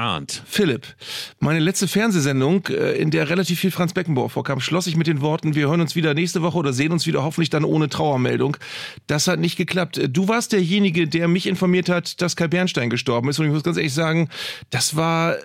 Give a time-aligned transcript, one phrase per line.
[0.00, 0.42] Arndt.
[0.46, 0.86] Philipp,
[1.38, 5.20] meine letzte Fernsehsendung, äh, in der relativ viel Franz Beckenbauer vorkam, schloss ich mit den
[5.20, 8.56] Worten, wir hören uns wieder nächste Woche oder sehen uns wieder, hoffentlich dann ohne Trauermeldung.
[9.06, 10.00] Das hat nicht geklappt.
[10.08, 13.38] Du warst derjenige, der mich informiert hat, dass Kai Bernstein gestorben ist.
[13.38, 14.28] Und ich muss ganz ehrlich sagen,
[14.70, 15.36] das war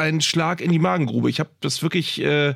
[0.00, 1.30] ein Schlag in die Magengrube.
[1.30, 2.54] Ich habe das wirklich äh,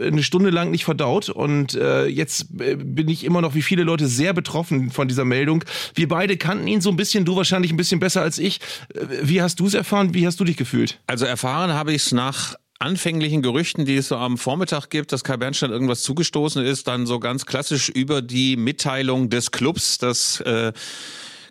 [0.00, 3.82] eine Stunde lang nicht verdaut und äh, jetzt äh, bin ich immer noch wie viele
[3.82, 5.64] Leute sehr betroffen von dieser Meldung.
[5.94, 8.60] Wir beide kannten ihn so ein bisschen, du wahrscheinlich ein bisschen besser als ich.
[8.94, 10.14] Äh, wie hast du es erfahren?
[10.14, 11.00] Wie hast du dich gefühlt?
[11.06, 15.24] Also erfahren habe ich es nach anfänglichen Gerüchten, die es so am Vormittag gibt, dass
[15.24, 20.40] Kai Bernstein irgendwas zugestoßen ist, dann so ganz klassisch über die Mitteilung des Clubs, dass
[20.40, 20.72] äh,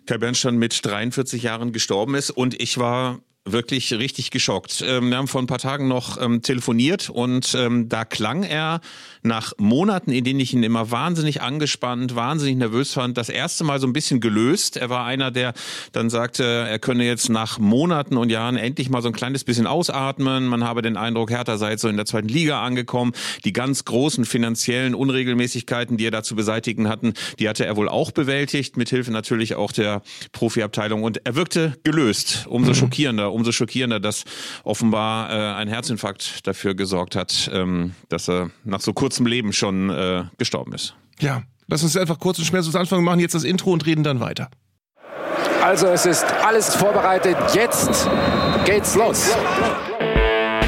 [0.06, 4.82] Kai Bernstein mit 43 Jahren gestorben ist und ich war wirklich richtig geschockt.
[4.86, 8.80] Ähm, wir haben vor ein paar Tagen noch ähm, telefoniert und ähm, da klang er
[9.22, 13.80] nach Monaten, in denen ich ihn immer wahnsinnig angespannt, wahnsinnig nervös fand, das erste Mal
[13.80, 14.76] so ein bisschen gelöst.
[14.76, 15.52] Er war einer, der
[15.92, 19.66] dann sagte, er könne jetzt nach Monaten und Jahren endlich mal so ein kleines bisschen
[19.66, 20.46] ausatmen.
[20.46, 23.12] Man habe den Eindruck, Hertha sei jetzt so in der zweiten Liga angekommen.
[23.44, 27.90] Die ganz großen finanziellen Unregelmäßigkeiten, die er da zu beseitigen hatten, die hatte er wohl
[27.90, 31.02] auch bewältigt, mithilfe natürlich auch der Profiabteilung.
[31.02, 32.74] Und er wirkte gelöst, umso mhm.
[32.74, 34.24] schockierender umso schockierender, dass
[34.62, 39.90] offenbar äh, ein Herzinfarkt dafür gesorgt hat, ähm, dass er nach so kurzem Leben schon
[39.90, 40.94] äh, gestorben ist.
[41.20, 44.20] Ja, lass uns einfach kurz und schmerzlos anfangen, machen jetzt das Intro und reden dann
[44.20, 44.48] weiter.
[45.62, 48.08] Also es ist alles vorbereitet, jetzt
[48.66, 49.30] geht's los.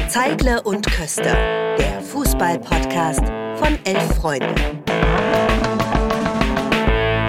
[0.07, 1.35] Zeigle und Köster,
[1.77, 3.21] der Fußball-Podcast
[3.57, 4.55] von elf Freunden.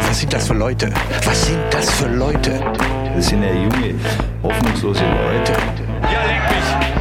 [0.00, 0.92] Was sind das für Leute?
[1.24, 2.97] Was sind das für Leute?
[3.18, 3.96] Das sind ja junge,
[4.44, 5.52] hoffnungslose Leute.
[6.04, 6.97] Ja, leck mich!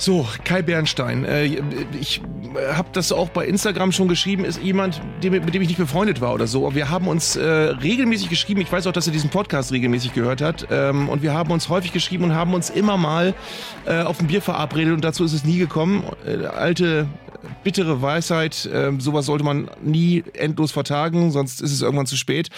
[0.00, 1.26] So, Kai Bernstein.
[1.26, 1.60] Äh,
[2.00, 2.22] ich
[2.72, 6.32] habe das auch bei Instagram schon geschrieben, ist jemand, mit dem ich nicht befreundet war
[6.32, 6.74] oder so.
[6.74, 8.62] Wir haben uns äh, regelmäßig geschrieben.
[8.62, 10.66] Ich weiß auch, dass er diesen Podcast regelmäßig gehört hat.
[10.70, 13.34] Ähm, und wir haben uns häufig geschrieben und haben uns immer mal
[13.84, 16.02] äh, auf ein Bier verabredet und dazu ist es nie gekommen.
[16.56, 17.06] alte,
[17.62, 18.70] bittere Weisheit.
[18.72, 22.48] Ähm, sowas sollte man nie endlos vertagen, sonst ist es irgendwann zu spät.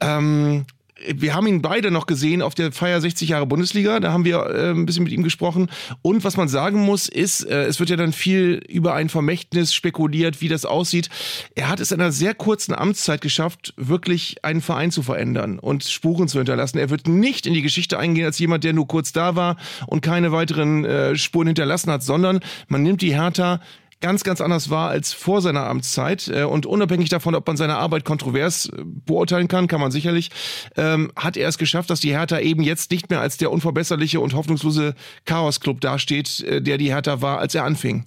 [0.00, 0.66] Ähm,
[1.14, 4.00] wir haben ihn beide noch gesehen auf der Feier 60 Jahre Bundesliga.
[4.00, 5.70] Da haben wir äh, ein bisschen mit ihm gesprochen.
[6.02, 9.74] Und was man sagen muss, ist, äh, es wird ja dann viel über ein Vermächtnis
[9.74, 11.08] spekuliert, wie das aussieht.
[11.54, 15.84] Er hat es in einer sehr kurzen Amtszeit geschafft, wirklich einen Verein zu verändern und
[15.84, 16.78] Spuren zu hinterlassen.
[16.78, 19.56] Er wird nicht in die Geschichte eingehen als jemand, der nur kurz da war
[19.86, 23.60] und keine weiteren äh, Spuren hinterlassen hat, sondern man nimmt die Hertha
[24.00, 26.28] ganz, ganz anders war als vor seiner Amtszeit.
[26.28, 30.30] Äh, und unabhängig davon, ob man seine Arbeit kontrovers äh, beurteilen kann, kann man sicherlich,
[30.76, 34.20] ähm, hat er es geschafft, dass die Hertha eben jetzt nicht mehr als der unverbesserliche
[34.20, 34.94] und hoffnungslose
[35.26, 38.04] Chaos-Club dasteht, äh, der die Hertha war, als er anfing.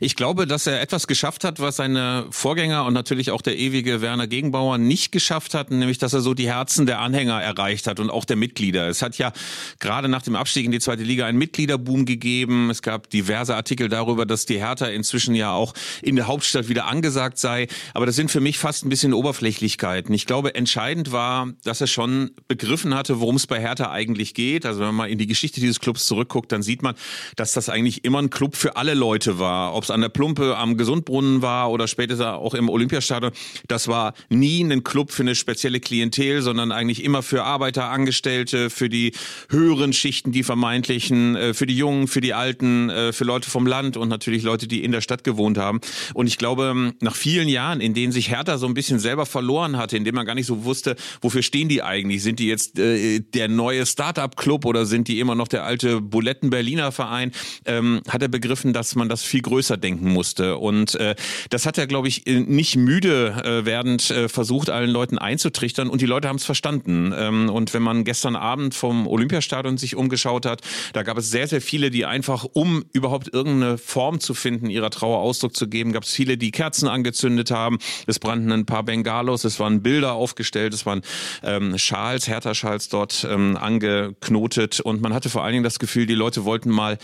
[0.00, 4.00] Ich glaube, dass er etwas geschafft hat, was seine Vorgänger und natürlich auch der ewige
[4.00, 8.00] Werner Gegenbauer nicht geschafft hatten, nämlich dass er so die Herzen der Anhänger erreicht hat
[8.00, 8.88] und auch der Mitglieder.
[8.88, 9.32] Es hat ja
[9.78, 12.70] gerade nach dem Abstieg in die zweite Liga einen Mitgliederboom gegeben.
[12.70, 16.68] Es gab diverse Artikel darüber, dass die Hertha inzwischen inzwischen ja auch in der Hauptstadt
[16.68, 17.68] wieder angesagt sei.
[17.92, 20.14] Aber das sind für mich fast ein bisschen Oberflächlichkeiten.
[20.14, 24.66] Ich glaube, entscheidend war, dass er schon begriffen hatte, worum es bei Hertha eigentlich geht.
[24.66, 26.94] Also wenn man mal in die Geschichte dieses Clubs zurückguckt, dann sieht man,
[27.36, 29.74] dass das eigentlich immer ein Club für alle Leute war.
[29.74, 33.32] Ob es an der Plumpe am Gesundbrunnen war oder später auch im Olympiastadion.
[33.68, 38.70] Das war nie ein Club für eine spezielle Klientel, sondern eigentlich immer für Arbeiter, Angestellte,
[38.70, 39.12] für die
[39.48, 43.66] höheren Schichten, die vermeintlichen, äh, für die Jungen, für die Alten, äh, für Leute vom
[43.66, 45.80] Land und natürlich Leute, die in der Stadt gewohnt haben.
[46.14, 49.76] Und ich glaube, nach vielen Jahren, in denen sich Hertha so ein bisschen selber verloren
[49.76, 52.22] hatte, in denen man gar nicht so wusste, wofür stehen die eigentlich?
[52.22, 56.92] Sind die jetzt äh, der neue Startup-Club oder sind die immer noch der alte Buletten-Berliner
[56.92, 57.32] Verein?
[57.64, 60.56] Ähm, hat er begriffen, dass man das viel größer denken musste.
[60.56, 61.14] Und äh,
[61.50, 65.88] das hat er, glaube ich, nicht müde äh, werdend äh, versucht, allen Leuten einzutrichtern.
[65.88, 67.12] Und die Leute haben es verstanden.
[67.16, 70.60] Ähm, und wenn man gestern Abend vom Olympiastadion sich umgeschaut hat,
[70.92, 74.90] da gab es sehr, sehr viele, die einfach, um überhaupt irgendeine Form zu finden ihrer
[74.90, 77.78] Trauer, Trauer Ausdruck zu geben, gab es viele, die Kerzen angezündet haben.
[78.06, 81.02] Es brannten ein paar Bengalos, es waren Bilder aufgestellt, es waren
[81.42, 84.80] ähm, Schals, Hertha-Schals dort ähm, angeknotet.
[84.80, 86.98] Und man hatte vor allen Dingen das Gefühl, die Leute wollten mal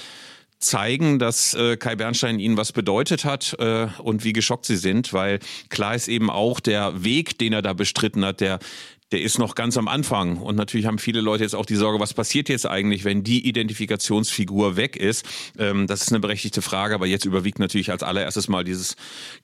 [0.58, 5.12] zeigen, dass äh, Kai Bernstein ihnen was bedeutet hat äh, und wie geschockt sie sind,
[5.12, 8.58] weil klar ist eben auch der Weg, den er da bestritten hat, der
[9.12, 10.36] der ist noch ganz am Anfang.
[10.36, 13.46] Und natürlich haben viele Leute jetzt auch die Sorge, was passiert jetzt eigentlich, wenn die
[13.46, 15.24] Identifikationsfigur weg ist?
[15.58, 18.96] Ähm, das ist eine berechtigte Frage, aber jetzt überwiegt natürlich als allererstes mal dieses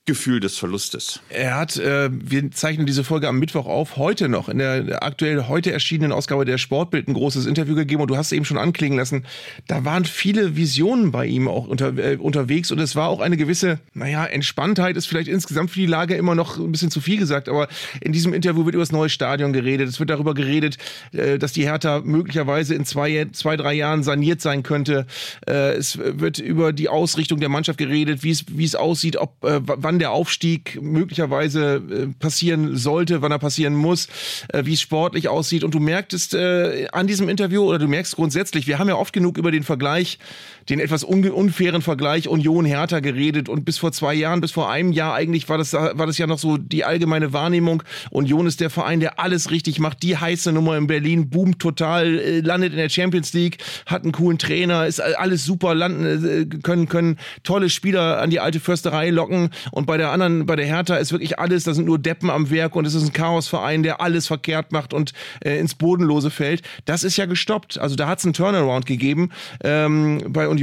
[0.05, 1.19] Gefühl des Verlustes.
[1.29, 5.47] Er hat, äh, wir zeichnen diese Folge am Mittwoch auf, heute noch in der aktuell
[5.47, 8.57] heute erschienenen Ausgabe der Sportbild ein großes Interview gegeben und du hast es eben schon
[8.57, 9.25] anklingen lassen.
[9.67, 13.35] Da waren viele Visionen bei ihm auch unter, äh, unterwegs und es war auch eine
[13.35, 17.17] gewisse, naja, Entspanntheit ist vielleicht insgesamt für die Lage immer noch ein bisschen zu viel
[17.17, 17.67] gesagt, aber
[17.99, 19.89] in diesem Interview wird über das neue Stadion geredet.
[19.89, 20.77] Es wird darüber geredet,
[21.11, 25.05] äh, dass die Hertha möglicherweise in zwei, zwei drei Jahren saniert sein könnte.
[25.47, 29.43] Äh, es wird über die Ausrichtung der Mannschaft geredet, wie es, wie es aussieht, ob
[29.43, 31.81] äh, wann der Aufstieg möglicherweise
[32.19, 34.07] passieren sollte, wann er passieren muss,
[34.53, 35.63] wie es sportlich aussieht.
[35.63, 39.37] Und du merktest an diesem Interview oder du merkst grundsätzlich, wir haben ja oft genug
[39.37, 40.19] über den Vergleich,
[40.69, 45.13] den etwas unfairen Vergleich Union-Hertha geredet und bis vor zwei Jahren, bis vor einem Jahr
[45.13, 47.83] eigentlich war das, war das ja noch so die allgemeine Wahrnehmung.
[48.09, 52.19] Union ist der Verein, der alles richtig macht, die heiße Nummer in Berlin, boomt total,
[52.19, 56.57] äh, landet in der Champions League, hat einen coolen Trainer, ist alles super, landen, äh,
[56.61, 60.65] können, können tolle Spieler an die alte Försterei locken und bei der anderen, bei der
[60.65, 63.83] Hertha ist wirklich alles, da sind nur Deppen am Werk und es ist ein Chaosverein,
[63.83, 66.61] der alles verkehrt macht und äh, ins Bodenlose fällt.
[66.85, 67.77] Das ist ja gestoppt.
[67.77, 69.29] Also da hat es einen Turnaround gegeben.
[69.63, 70.56] Ähm, bei Union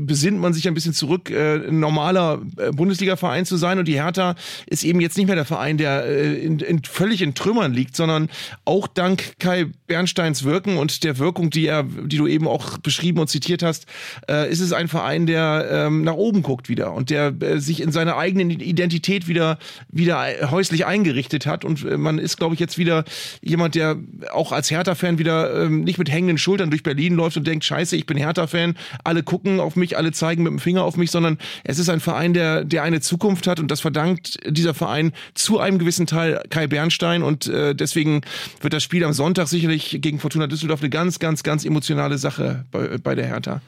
[0.00, 3.78] besinnt man sich ein bisschen zurück, äh, ein normaler äh, Bundesliga-Verein zu sein.
[3.78, 4.34] Und die Hertha
[4.66, 7.96] ist eben jetzt nicht mehr der Verein, der äh, in, in, völlig in Trümmern liegt,
[7.96, 8.28] sondern
[8.64, 13.18] auch dank Kai Bernsteins Wirken und der Wirkung, die er, die du eben auch beschrieben
[13.18, 13.86] und zitiert hast,
[14.28, 17.80] äh, ist es ein Verein, der ähm, nach oben guckt wieder und der äh, sich
[17.80, 19.58] in seiner eigenen Identität wieder
[19.90, 21.64] wieder häuslich eingerichtet hat.
[21.64, 23.04] Und äh, man ist, glaube ich, jetzt wieder
[23.42, 23.96] jemand, der
[24.32, 27.96] auch als Hertha-Fan wieder ähm, nicht mit hängenden Schultern durch Berlin läuft und denkt, scheiße,
[27.96, 31.38] ich bin Hertha-Fan, alle gucken auf mich, alle zeigen mit dem Finger auf mich, sondern
[31.64, 35.58] es ist ein Verein, der, der eine Zukunft hat und das verdankt dieser Verein zu
[35.58, 38.20] einem gewissen Teil Kai Bernstein und äh, deswegen
[38.60, 42.64] wird das Spiel am Sonntag sicherlich gegen Fortuna Düsseldorf eine ganz, ganz, ganz emotionale Sache
[42.70, 43.60] bei, bei der Hertha.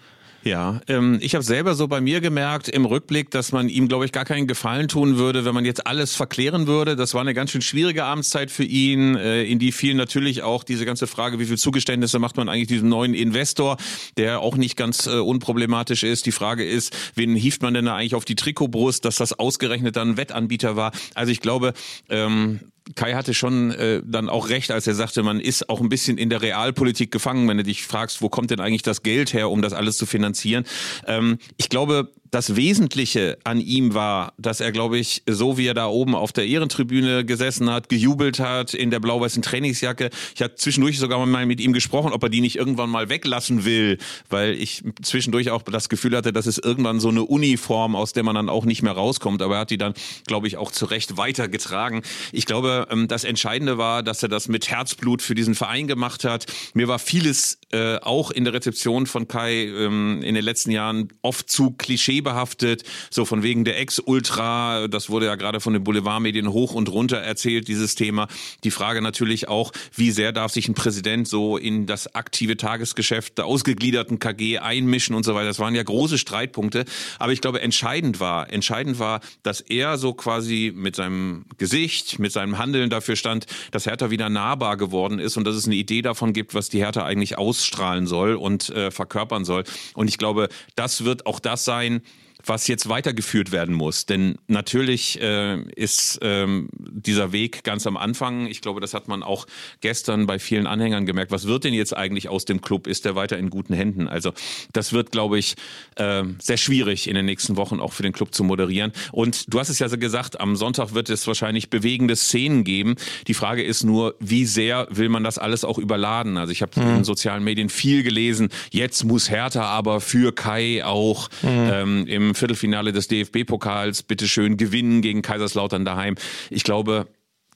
[0.44, 4.04] Ja, ähm, ich habe selber so bei mir gemerkt im Rückblick, dass man ihm, glaube
[4.04, 6.96] ich, gar keinen Gefallen tun würde, wenn man jetzt alles verklären würde.
[6.96, 10.64] Das war eine ganz schön schwierige Abendszeit für ihn, äh, in die fiel natürlich auch
[10.64, 13.76] diese ganze Frage, wie viel Zugeständnisse macht man eigentlich diesem neuen Investor,
[14.16, 16.26] der auch nicht ganz äh, unproblematisch ist.
[16.26, 19.94] Die Frage ist, wen hieft man denn da eigentlich auf die Trikotbrust, dass das ausgerechnet
[19.94, 20.90] dann ein Wettanbieter war?
[21.14, 21.72] Also ich glaube,
[22.08, 22.60] ähm,
[22.94, 26.18] Kai hatte schon äh, dann auch recht, als er sagte, man ist auch ein bisschen
[26.18, 29.50] in der Realpolitik gefangen, wenn du dich fragst, wo kommt denn eigentlich das Geld her,
[29.50, 30.64] um das alles zu finanzieren.
[31.06, 35.74] Ähm, ich glaube, das Wesentliche an ihm war, dass er, glaube ich, so wie er
[35.74, 40.08] da oben auf der Ehrentribüne gesessen hat, gejubelt hat in der blau-weißen Trainingsjacke.
[40.34, 43.66] Ich hatte zwischendurch sogar mal mit ihm gesprochen, ob er die nicht irgendwann mal weglassen
[43.66, 43.98] will,
[44.30, 48.22] weil ich zwischendurch auch das Gefühl hatte, das ist irgendwann so eine Uniform, aus der
[48.22, 49.42] man dann auch nicht mehr rauskommt.
[49.42, 49.92] Aber er hat die dann,
[50.26, 52.00] glaube ich, auch zu Recht weitergetragen.
[52.32, 56.24] Ich glaube, ähm, das Entscheidende war, dass er das mit Herzblut für diesen Verein gemacht
[56.24, 56.46] hat.
[56.72, 61.08] Mir war vieles äh, auch in der Rezeption von Kai ähm, in den letzten Jahren
[61.20, 65.84] oft zu Klischee behaftet, so von wegen der Ex-Ultra, das wurde ja gerade von den
[65.84, 68.28] Boulevardmedien hoch und runter erzählt, dieses Thema.
[68.64, 73.38] Die Frage natürlich auch, wie sehr darf sich ein Präsident so in das aktive Tagesgeschäft
[73.38, 75.46] der ausgegliederten KG einmischen und so weiter.
[75.46, 76.84] Das waren ja große Streitpunkte.
[77.18, 82.32] Aber ich glaube, entscheidend war, entscheidend war, dass er so quasi mit seinem Gesicht, mit
[82.32, 86.02] seinem Handeln dafür stand, dass Hertha wieder nahbar geworden ist und dass es eine Idee
[86.02, 89.64] davon gibt, was die Hertha eigentlich ausstrahlen soll und äh, verkörpern soll.
[89.94, 92.02] Und ich glaube, das wird auch das sein,
[92.44, 94.06] was jetzt weitergeführt werden muss.
[94.06, 98.46] Denn natürlich äh, ist ähm, dieser Weg ganz am Anfang.
[98.46, 99.46] Ich glaube, das hat man auch
[99.80, 101.30] gestern bei vielen Anhängern gemerkt.
[101.30, 102.86] Was wird denn jetzt eigentlich aus dem Club?
[102.86, 104.08] Ist der weiter in guten Händen?
[104.08, 104.32] Also
[104.72, 105.54] das wird, glaube ich,
[105.96, 108.92] äh, sehr schwierig in den nächsten Wochen auch für den Club zu moderieren.
[109.12, 112.96] Und du hast es ja so gesagt, am Sonntag wird es wahrscheinlich bewegende Szenen geben.
[113.26, 116.36] Die Frage ist nur, wie sehr will man das alles auch überladen?
[116.36, 116.96] Also ich habe mhm.
[116.96, 118.48] in sozialen Medien viel gelesen.
[118.70, 121.48] Jetzt muss Hertha aber für Kai auch mhm.
[121.48, 126.16] ähm, im Viertelfinale des DFB-Pokals bitteschön gewinnen gegen Kaiserslautern daheim.
[126.50, 127.06] Ich glaube,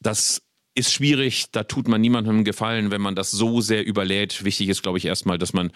[0.01, 0.46] das
[0.77, 4.45] ist schwierig, da tut man niemandem Gefallen, wenn man das so sehr überlädt.
[4.45, 5.73] Wichtig ist, glaube ich, erstmal, dass man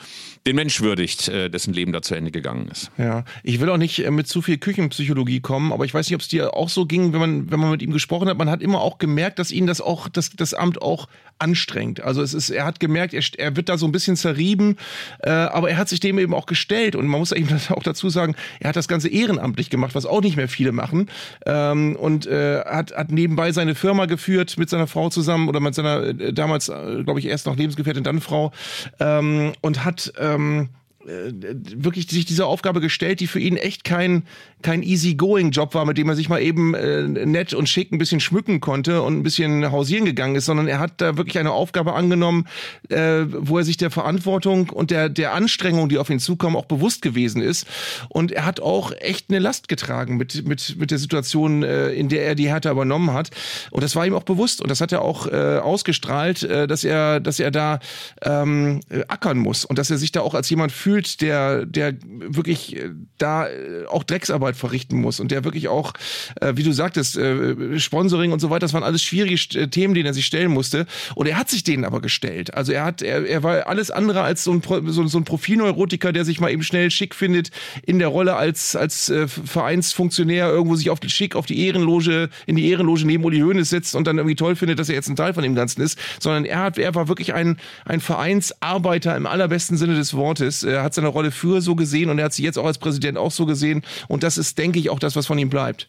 [0.47, 2.91] den Mensch würdigt, äh, dessen Leben da zu Ende gegangen ist.
[2.99, 6.15] Ja, ich will auch nicht äh, mit zu viel Küchenpsychologie kommen, aber ich weiß nicht,
[6.15, 8.37] ob es dir auch so ging, wenn man, wenn man mit ihm gesprochen hat.
[8.37, 11.09] Man hat immer auch gemerkt, dass ihn das auch, dass das Amt auch
[11.41, 12.03] anstrengt.
[12.03, 14.77] Also es ist, er hat gemerkt, er, er wird da so ein bisschen zerrieben,
[15.21, 18.11] äh, aber er hat sich dem eben auch gestellt und man muss eben auch dazu
[18.11, 21.09] sagen, er hat das Ganze ehrenamtlich gemacht, was auch nicht mehr viele machen
[21.47, 25.75] ähm, und äh, hat, hat nebenbei seine Firma geführt mit seiner Frau zusammen oder mit
[25.75, 28.53] seiner äh, damals, äh, glaube ich, erst noch Lebensgefährtin, dann Frau
[28.99, 30.69] ähm, und hat ähm,
[31.05, 34.25] wirklich sich dieser Aufgabe gestellt, die für ihn echt kein,
[34.63, 38.21] kein easy-going-Job war, mit dem er sich mal eben äh, nett und schick ein bisschen
[38.21, 41.95] schmücken konnte und ein bisschen hausieren gegangen ist, sondern er hat da wirklich eine Aufgabe
[41.95, 42.47] angenommen,
[42.89, 46.67] äh, wo er sich der Verantwortung und der, der Anstrengung, die auf ihn zukommen, auch
[46.67, 47.67] bewusst gewesen ist.
[48.09, 52.09] Und er hat auch echt eine Last getragen mit, mit, mit der Situation, äh, in
[52.09, 53.31] der er die Härte übernommen hat.
[53.71, 56.85] Und das war ihm auch bewusst und das hat er auch äh, ausgestrahlt, äh, dass
[56.85, 57.81] er, dass er da
[58.23, 62.77] ähm, ackern muss und dass er sich da auch als jemand fühlt, der, der wirklich
[62.77, 65.93] äh, da äh, auch Drecksarbeit verrichten muss und der wirklich auch,
[66.41, 69.95] äh, wie du sagtest, äh, Sponsoring und so weiter, das waren alles schwierige äh, Themen,
[69.95, 70.87] denen er sich stellen musste.
[71.15, 72.55] Und er hat sich denen aber gestellt.
[72.55, 76.13] Also er hat, er, er war alles andere als so ein, so, so ein Profilneurotiker,
[76.13, 77.51] der sich mal eben schnell schick findet
[77.87, 82.29] in der Rolle als, als äh, Vereinsfunktionär irgendwo sich auf die schick auf die Ehrenloge,
[82.47, 85.09] in die Ehrenloge neben Uli Hoeneß sitzt und dann irgendwie toll findet, dass er jetzt
[85.09, 89.17] ein Teil von dem Ganzen ist, sondern er hat, er war wirklich ein, ein Vereinsarbeiter
[89.17, 90.63] im allerbesten Sinne des Wortes.
[90.63, 93.19] Er hat seine Rolle früher so gesehen und er hat sie jetzt auch als Präsident
[93.19, 93.83] auch so gesehen.
[94.09, 95.89] Und das ist, denke ich, auch das, was von ihm bleibt.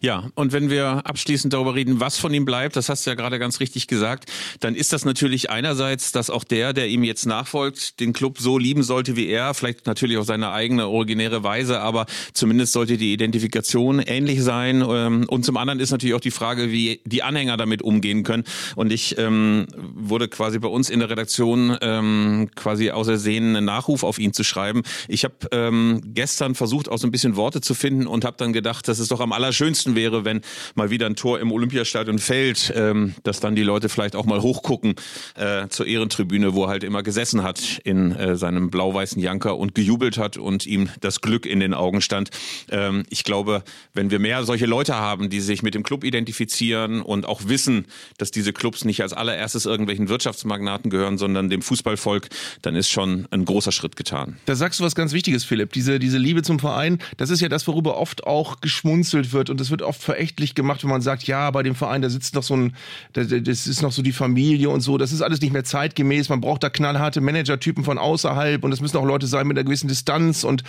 [0.00, 3.14] Ja, und wenn wir abschließend darüber reden, was von ihm bleibt, das hast du ja
[3.14, 7.26] gerade ganz richtig gesagt, dann ist das natürlich einerseits, dass auch der, der ihm jetzt
[7.26, 11.80] nachfolgt, den Club so lieben sollte wie er, vielleicht natürlich auf seine eigene originäre Weise,
[11.80, 14.84] aber zumindest sollte die Identifikation ähnlich sein.
[14.86, 18.44] Ähm, und zum anderen ist natürlich auch die Frage, wie die Anhänger damit umgehen können.
[18.74, 24.02] Und ich ähm, wurde quasi bei uns in der Redaktion ähm, quasi ausersehen, einen Nachruf
[24.02, 24.82] auf ihn zu schreiben.
[25.06, 28.52] Ich habe ähm, gestern versucht, auch so ein bisschen Worte zu finden und habe dann
[28.52, 30.40] gedacht, das ist doch am aller Allerschönsten wäre, wenn
[30.74, 34.40] mal wieder ein Tor im Olympiastadion fällt, ähm, dass dann die Leute vielleicht auch mal
[34.40, 34.94] hochgucken
[35.34, 39.74] äh, zur Ehrentribüne, wo er halt immer gesessen hat in äh, seinem blau-weißen Janker und
[39.74, 42.30] gejubelt hat und ihm das Glück in den Augen stand.
[42.70, 47.02] Ähm, ich glaube, wenn wir mehr solche Leute haben, die sich mit dem Club identifizieren
[47.02, 47.84] und auch wissen,
[48.16, 52.30] dass diese Clubs nicht als allererstes irgendwelchen Wirtschaftsmagnaten gehören, sondern dem Fußballvolk,
[52.62, 54.38] dann ist schon ein großer Schritt getan.
[54.46, 55.74] Da sagst du was ganz Wichtiges, Philipp.
[55.74, 59.50] Diese, diese Liebe zum Verein, das ist ja das, worüber oft auch geschmunzelt wird wird.
[59.50, 62.34] Und es wird oft verächtlich gemacht, wenn man sagt, ja, bei dem Verein, da sitzt
[62.34, 62.76] noch so ein,
[63.12, 66.40] das ist noch so die Familie und so, das ist alles nicht mehr zeitgemäß, man
[66.40, 69.88] braucht da knallharte Managertypen von außerhalb und es müssen auch Leute sein mit einer gewissen
[69.88, 70.44] Distanz.
[70.44, 70.62] Und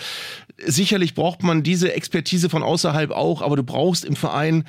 [0.66, 4.64] sicherlich braucht man diese Expertise von außerhalb auch, aber du brauchst im Verein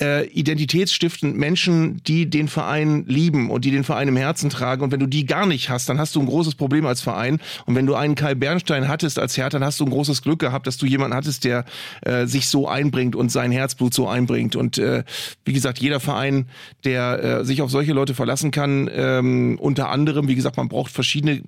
[0.00, 4.82] äh, identitätsstiftend Menschen, die den Verein lieben und die den Verein im Herzen tragen.
[4.82, 7.38] Und wenn du die gar nicht hast, dann hast du ein großes Problem als Verein.
[7.66, 10.38] Und wenn du einen Kai Bernstein hattest als Herr, dann hast du ein großes Glück
[10.38, 11.64] gehabt, dass du jemanden hattest, der
[12.02, 14.56] äh, sich so einbringt und sein Herzblut so einbringt.
[14.56, 15.04] Und äh,
[15.44, 16.46] wie gesagt, jeder Verein,
[16.84, 20.92] der äh, sich auf solche Leute verlassen kann, ähm, unter anderem, wie gesagt, man braucht
[20.92, 21.42] verschiedene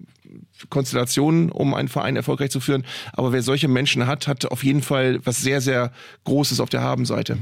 [0.71, 2.85] Konstellationen, um einen Verein erfolgreich zu führen.
[3.13, 5.93] Aber wer solche Menschen hat, hat auf jeden Fall was sehr, sehr
[6.25, 7.39] Großes auf der Habenseite.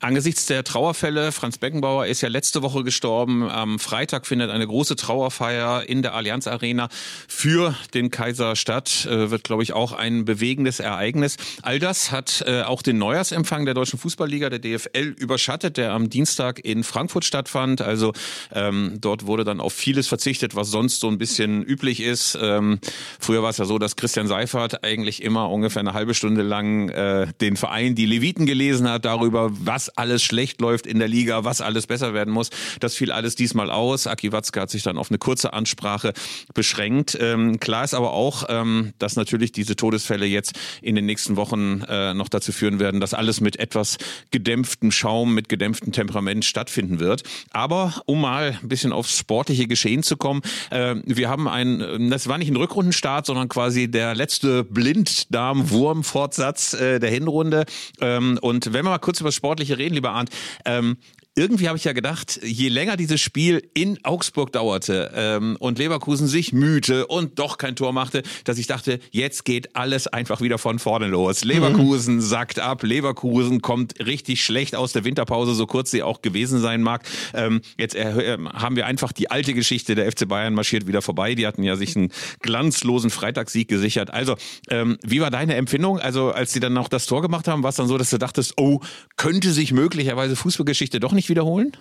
[0.00, 3.48] Angesichts der Trauerfälle, Franz Beckenbauer ist ja letzte Woche gestorben.
[3.48, 6.88] Am Freitag findet eine große Trauerfeier in der Allianz Arena
[7.28, 9.06] für den Kaiser statt.
[9.06, 11.36] Äh, wird, glaube ich, auch ein bewegendes Ereignis.
[11.62, 16.10] All das hat äh, auch den Neujahrsempfang der Deutschen Fußballliga, der DFL, überschattet, der am
[16.10, 17.82] Dienstag in Frankfurt stattfand.
[17.82, 18.12] Also
[18.52, 22.23] ähm, dort wurde dann auf vieles verzichtet, was sonst so ein bisschen üblich ist.
[22.34, 22.78] Äh, ähm,
[23.18, 26.88] früher war es ja so, dass Christian Seifert eigentlich immer ungefähr eine halbe Stunde lang
[26.88, 31.44] äh, den Verein Die Leviten gelesen hat darüber, was alles schlecht läuft in der Liga,
[31.44, 32.50] was alles besser werden muss.
[32.80, 34.06] Das fiel alles diesmal aus.
[34.06, 36.12] Aki Watzke hat sich dann auf eine kurze Ansprache
[36.54, 37.16] beschränkt.
[37.20, 41.82] Ähm, klar ist aber auch, ähm, dass natürlich diese Todesfälle jetzt in den nächsten Wochen
[41.88, 43.98] äh, noch dazu führen werden, dass alles mit etwas
[44.30, 47.22] gedämpftem Schaum, mit gedämpftem Temperament stattfinden wird.
[47.50, 52.28] Aber um mal ein bisschen aufs sportliche Geschehen zu kommen, äh, wir haben ein, das
[52.28, 57.64] war nicht ein Rückrundenstart, sondern quasi der letzte Blinddarm-Wurm-Fortsatz äh, der Hinrunde.
[58.00, 60.30] Ähm, und wenn wir mal kurz über das Sportliche reden, lieber Arndt,
[60.64, 60.96] ähm,
[61.36, 66.28] irgendwie habe ich ja gedacht, je länger dieses Spiel in Augsburg dauerte ähm, und Leverkusen
[66.28, 70.58] sich mühte und doch kein Tor machte, dass ich dachte, jetzt geht alles einfach wieder
[70.58, 71.42] von vorne los.
[71.42, 72.20] Leverkusen mhm.
[72.20, 76.82] sackt ab, Leverkusen kommt richtig schlecht aus der Winterpause, so kurz sie auch gewesen sein
[76.82, 77.02] mag.
[77.34, 81.34] Ähm, jetzt äh, haben wir einfach die alte Geschichte, der FC Bayern marschiert wieder vorbei.
[81.34, 82.12] Die hatten ja sich einen
[82.42, 84.10] glanzlosen Freitagssieg gesichert.
[84.10, 84.36] Also,
[84.70, 85.98] ähm, wie war deine Empfindung?
[85.98, 88.18] Also, als sie dann noch das Tor gemacht haben, war es dann so, dass du
[88.18, 88.80] dachtest, oh,
[89.16, 91.72] könnte sich möglicherweise Fußballgeschichte doch nicht nicht wiederholen?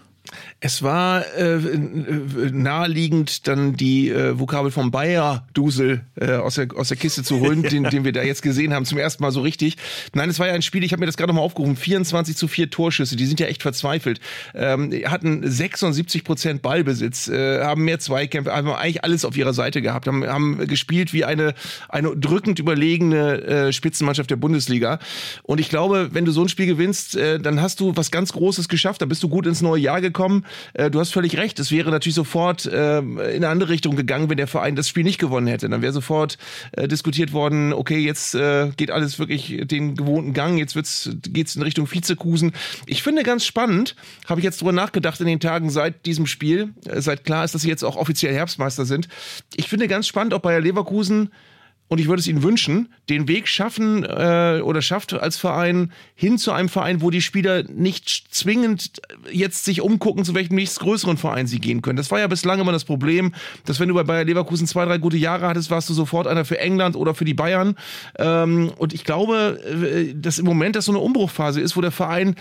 [0.62, 1.60] Es war äh,
[2.52, 7.64] naheliegend, dann die äh, Vokabel vom Bayer-Dusel äh, aus, der, aus der Kiste zu holen,
[7.70, 9.76] den, den wir da jetzt gesehen haben, zum ersten Mal so richtig.
[10.14, 12.48] Nein, es war ja ein Spiel, ich habe mir das gerade mal aufgerufen, 24 zu
[12.48, 14.22] 4 Torschüsse, die sind ja echt verzweifelt.
[14.56, 19.82] Ähm, hatten 76 Prozent Ballbesitz, äh, haben mehr Zweikämpfe, haben eigentlich alles auf ihrer Seite
[19.82, 21.54] gehabt, haben, haben gespielt wie eine,
[21.90, 25.00] eine drückend überlegene äh, Spitzenmannschaft der Bundesliga.
[25.44, 28.32] Und ich glaube, wenn du so ein Spiel gewinnst, äh, dann hast du was ganz
[28.32, 30.46] Großes geschafft, da bist du gut ins neue Jahr gekommen.
[30.74, 31.60] Äh, du hast völlig recht.
[31.60, 35.04] Es wäre natürlich sofort äh, in eine andere Richtung gegangen, wenn der Verein das Spiel
[35.04, 35.68] nicht gewonnen hätte.
[35.68, 36.38] Dann wäre sofort
[36.74, 41.56] äh, diskutiert worden, okay, jetzt äh, geht alles wirklich den gewohnten Gang, jetzt wird's, geht's
[41.56, 42.52] in Richtung Vizekusen.
[42.86, 43.96] Ich finde ganz spannend,
[44.28, 47.56] habe ich jetzt drüber nachgedacht in den Tagen seit diesem Spiel, äh, seit klar ist,
[47.56, 49.08] dass sie jetzt auch offiziell Herbstmeister sind.
[49.56, 51.32] Ich finde ganz spannend, ob Bayer Leverkusen
[51.88, 56.38] und ich würde es ihnen wünschen, den Weg schaffen äh, oder schafft als Verein hin
[56.38, 61.46] zu einem Verein, wo die Spieler nicht zwingend jetzt sich umgucken, zu welchem nächstgrößeren Verein
[61.46, 61.98] sie gehen können.
[61.98, 63.34] Das war ja bislang immer das Problem,
[63.66, 66.46] dass wenn du bei Bayer Leverkusen zwei, drei gute Jahre hattest, warst du sofort einer
[66.46, 67.76] für England oder für die Bayern.
[68.18, 71.92] Ähm, und ich glaube, äh, dass im Moment das so eine Umbruchphase ist, wo der
[71.92, 72.36] Verein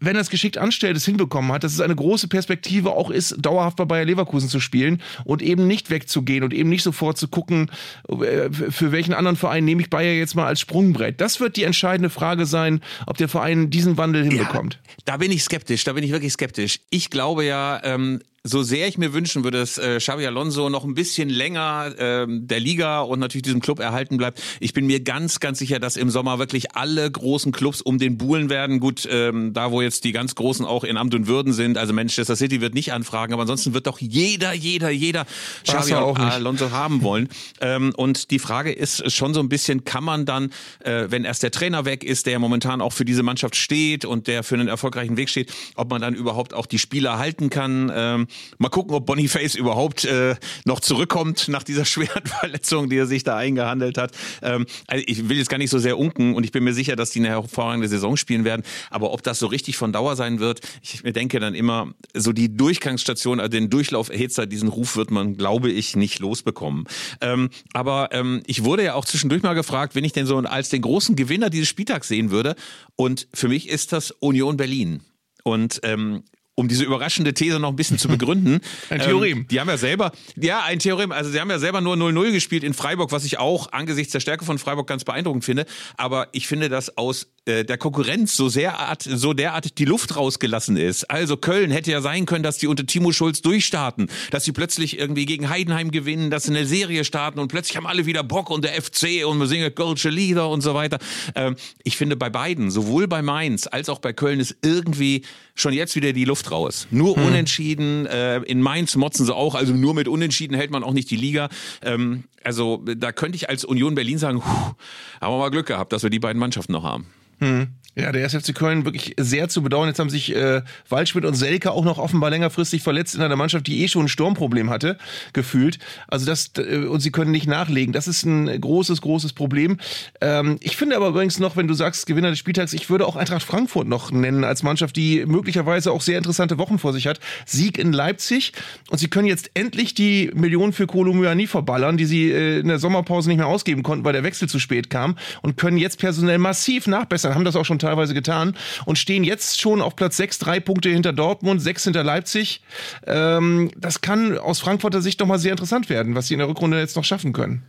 [0.00, 3.36] wenn er es geschickt anstellt, es hinbekommen hat, dass es eine große Perspektive auch ist,
[3.38, 7.28] dauerhaft bei Bayer Leverkusen zu spielen und eben nicht wegzugehen und eben nicht sofort zu
[7.28, 7.70] gucken,
[8.08, 11.20] äh, für welchen anderen Verein nehme ich Bayer jetzt mal als Sprungbrett.
[11.20, 14.74] Das wird die entscheidende Frage sein, ob der Verein diesen Wandel hinbekommt.
[14.86, 16.80] Ja, da bin ich skeptisch, da bin ich wirklich skeptisch.
[16.90, 20.84] Ich glaube ja, ähm, so sehr ich mir wünschen würde, dass äh, Xabi Alonso noch
[20.84, 24.42] ein bisschen länger ähm, der Liga und natürlich diesem Club erhalten bleibt.
[24.60, 28.16] Ich bin mir ganz, ganz sicher, dass im Sommer wirklich alle großen Clubs um den
[28.18, 28.80] Buhlen werden.
[28.80, 31.92] Gut, ähm, da wo jetzt die ganz Großen auch in Amt und Würden sind, also
[31.92, 35.26] Manchester City wird nicht anfragen, aber ansonsten wird doch jeder, jeder, jeder
[35.64, 37.28] Xabi Alonso haben wollen.
[37.60, 40.50] Ähm, und die Frage ist schon so ein bisschen, kann man dann,
[40.80, 44.26] äh, wenn erst der Trainer weg ist, der momentan auch für diese Mannschaft steht und
[44.26, 47.90] der für einen erfolgreichen Weg steht, ob man dann überhaupt auch die Spieler halten kann.
[47.92, 48.28] Ähm,
[48.58, 53.24] Mal gucken, ob Boniface überhaupt äh, noch zurückkommt nach dieser schweren Verletzung, die er sich
[53.24, 54.12] da eingehandelt hat.
[54.42, 56.96] Ähm, also ich will jetzt gar nicht so sehr unken und ich bin mir sicher,
[56.96, 58.62] dass die eine hervorragende Saison spielen werden.
[58.90, 62.54] Aber ob das so richtig von Dauer sein wird, ich denke dann immer, so die
[62.54, 66.86] Durchgangsstation, also den Durchlauferhitzer, diesen Ruf wird man, glaube ich, nicht losbekommen.
[67.20, 70.68] Ähm, aber ähm, ich wurde ja auch zwischendurch mal gefragt, wenn ich denn so als
[70.68, 72.54] den großen Gewinner dieses Spieltags sehen würde.
[72.96, 75.00] Und für mich ist das Union Berlin.
[75.44, 76.24] Und ähm,
[76.58, 78.58] um diese überraschende These noch ein bisschen zu begründen.
[78.90, 79.38] ein Theorem.
[79.38, 81.12] Ähm, die haben ja selber, ja, ein Theorem.
[81.12, 84.18] Also sie haben ja selber nur 0-0 gespielt in Freiburg, was ich auch angesichts der
[84.18, 85.66] Stärke von Freiburg ganz beeindruckend finde.
[85.96, 90.76] Aber ich finde das aus äh, der Konkurrenz so sehr so derartig die Luft rausgelassen
[90.76, 91.08] ist.
[91.08, 94.98] Also Köln hätte ja sein können, dass die unter Timo Schulz durchstarten, dass sie plötzlich
[94.98, 98.50] irgendwie gegen Heidenheim gewinnen, dass sie eine Serie starten und plötzlich haben alle wieder Bock
[98.50, 100.98] und der FC und wir singen Kölsche Lieder und so weiter.
[101.36, 105.22] Ähm, ich finde bei beiden, sowohl bei Mainz als auch bei Köln ist irgendwie
[105.54, 106.86] schon jetzt wieder die Luft raus.
[106.90, 107.26] Nur hm.
[107.26, 111.10] unentschieden, äh, in Mainz motzen sie auch, also nur mit unentschieden hält man auch nicht
[111.10, 111.48] die Liga.
[111.82, 114.74] Ähm, also da könnte ich als Union Berlin sagen, puh,
[115.20, 117.06] haben wir mal Glück gehabt, dass wir die beiden Mannschaften noch haben.
[117.40, 117.68] Hm.
[117.98, 119.88] Ja, der SFC Köln wirklich sehr zu bedauern.
[119.88, 123.66] Jetzt haben sich äh, Waldschmidt und Selke auch noch offenbar längerfristig verletzt in einer Mannschaft,
[123.66, 124.98] die eh schon ein Sturmproblem hatte,
[125.32, 125.80] gefühlt.
[126.06, 127.92] Also das, äh, und sie können nicht nachlegen.
[127.92, 129.78] Das ist ein großes, großes Problem.
[130.20, 133.16] Ähm, ich finde aber übrigens noch, wenn du sagst, Gewinner des Spieltags, ich würde auch
[133.16, 137.18] Eintracht Frankfurt noch nennen als Mannschaft, die möglicherweise auch sehr interessante Wochen vor sich hat.
[137.46, 138.52] Sieg in Leipzig
[138.90, 142.78] und sie können jetzt endlich die Millionen für Kolumyani verballern, die sie äh, in der
[142.78, 146.38] Sommerpause nicht mehr ausgeben konnten, weil der Wechsel zu spät kam und können jetzt personell
[146.38, 150.38] massiv nachbessern, haben das auch schon teilweise getan und stehen jetzt schon auf Platz 6,
[150.38, 152.60] drei Punkte hinter Dortmund, sechs hinter Leipzig.
[153.06, 156.48] Ähm, das kann aus Frankfurter Sicht doch mal sehr interessant werden, was sie in der
[156.48, 157.62] Rückrunde jetzt noch schaffen können.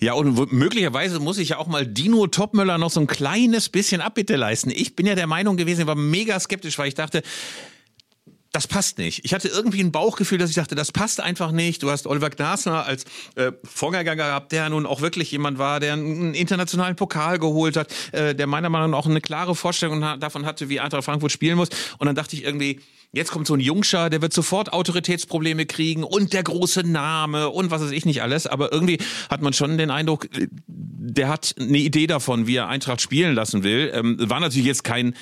[0.00, 4.00] Ja, und möglicherweise muss ich ja auch mal Dino Topmöller noch so ein kleines bisschen
[4.00, 4.70] Abbitte leisten.
[4.70, 7.22] Ich bin ja der Meinung gewesen, ich war mega skeptisch, weil ich dachte,
[8.58, 9.24] das passt nicht.
[9.24, 11.84] Ich hatte irgendwie ein Bauchgefühl, dass ich dachte, das passt einfach nicht.
[11.84, 13.04] Du hast Oliver Glasner als
[13.36, 17.94] äh, Vorgänger gehabt, der nun auch wirklich jemand war, der einen internationalen Pokal geholt hat,
[18.10, 21.56] äh, der meiner Meinung nach auch eine klare Vorstellung davon hatte, wie Eintracht Frankfurt spielen
[21.56, 21.68] muss.
[21.98, 22.80] Und dann dachte ich irgendwie,
[23.12, 27.70] jetzt kommt so ein Jungscher, der wird sofort Autoritätsprobleme kriegen und der große Name und
[27.70, 28.48] was weiß ich nicht alles.
[28.48, 28.98] Aber irgendwie
[29.30, 30.26] hat man schon den Eindruck,
[30.66, 33.92] der hat eine Idee davon, wie er Eintracht spielen lassen will.
[33.94, 35.14] Ähm, war natürlich jetzt kein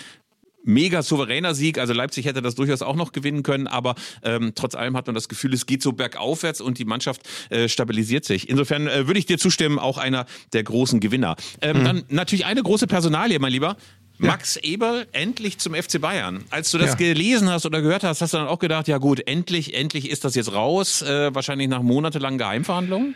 [0.66, 1.78] mega souveräner Sieg.
[1.78, 5.14] Also Leipzig hätte das durchaus auch noch gewinnen können, aber ähm, trotz allem hat man
[5.14, 8.48] das Gefühl, es geht so bergaufwärts und die Mannschaft äh, stabilisiert sich.
[8.48, 11.36] Insofern äh, würde ich dir zustimmen, auch einer der großen Gewinner.
[11.60, 11.84] Ähm, mhm.
[11.84, 13.76] Dann natürlich eine große Personalie, mein Lieber.
[14.18, 14.62] Max ja.
[14.62, 16.44] Eberl endlich zum FC Bayern.
[16.50, 16.96] Als du das ja.
[16.96, 20.24] gelesen hast oder gehört hast, hast du dann auch gedacht, ja gut, endlich, endlich ist
[20.24, 23.14] das jetzt raus, äh, wahrscheinlich nach monatelangen Geheimverhandlungen?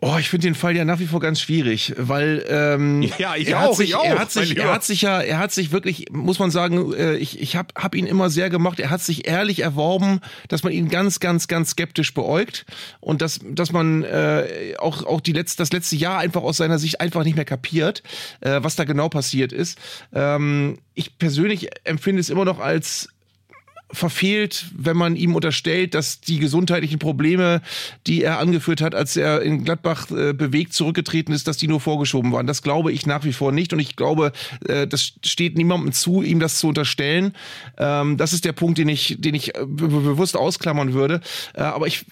[0.00, 3.54] Oh, ich finde den Fall ja nach wie vor ganz schwierig, weil ähm, ja, ich
[3.54, 4.04] auch, sich, ich auch.
[4.04, 7.14] Er hat sich, er hat sich ja, er hat sich wirklich, muss man sagen, äh,
[7.16, 8.80] ich, ich habe hab ihn immer sehr gemacht.
[8.80, 12.66] Er hat sich ehrlich erworben, dass man ihn ganz, ganz, ganz skeptisch beäugt
[13.00, 16.78] und dass, dass man äh, auch auch die letzte, das letzte Jahr einfach aus seiner
[16.78, 18.02] Sicht einfach nicht mehr kapiert,
[18.40, 19.78] äh, was da genau passiert ist.
[20.12, 23.08] Ähm, ich persönlich empfinde es immer noch als
[23.92, 27.62] verfehlt, wenn man ihm unterstellt, dass die gesundheitlichen Probleme,
[28.06, 31.80] die er angeführt hat, als er in Gladbach äh, bewegt zurückgetreten ist, dass die nur
[31.80, 32.46] vorgeschoben waren.
[32.46, 34.32] Das glaube ich nach wie vor nicht und ich glaube,
[34.66, 37.34] äh, das steht niemandem zu, ihm das zu unterstellen.
[37.78, 41.20] Ähm, das ist der Punkt, den ich, den ich äh, bewusst ausklammern würde.
[41.54, 42.04] Äh, aber ich,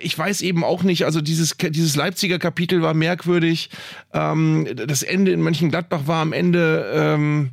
[0.00, 3.70] ich weiß eben auch nicht, also dieses, dieses Leipziger Kapitel war merkwürdig.
[4.12, 7.50] Ähm, das Ende in Mönchengladbach war am Ende ähm,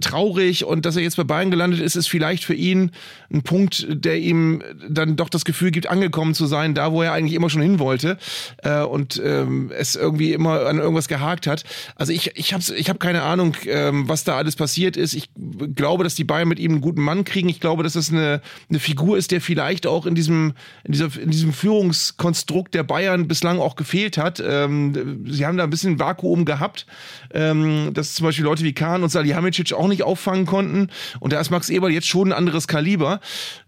[0.00, 2.92] traurig und dass er jetzt bei Bayern gelandet ist, ist vielleicht für ihn
[3.32, 7.12] ein Punkt, der ihm dann doch das Gefühl gibt, angekommen zu sein, da wo er
[7.12, 8.18] eigentlich immer schon hin wollte
[8.62, 11.64] äh, und ähm, es irgendwie immer an irgendwas gehakt hat.
[11.96, 15.14] Also ich, ich habe ich hab keine Ahnung, ähm, was da alles passiert ist.
[15.14, 15.30] Ich
[15.74, 17.48] glaube, dass die Bayern mit ihm einen guten Mann kriegen.
[17.48, 21.08] Ich glaube, dass das eine, eine Figur ist, der vielleicht auch in diesem, in, dieser,
[21.20, 24.42] in diesem Führungskonstrukt der Bayern bislang auch gefehlt hat.
[24.44, 26.86] Ähm, sie haben da ein bisschen Vakuum gehabt,
[27.34, 30.88] ähm, dass zum Beispiel Leute wie Kahn und Salihamidzic auch nicht auffangen konnten.
[31.20, 33.20] Und da ist Max Eberl jetzt schon ein anderes Kaliber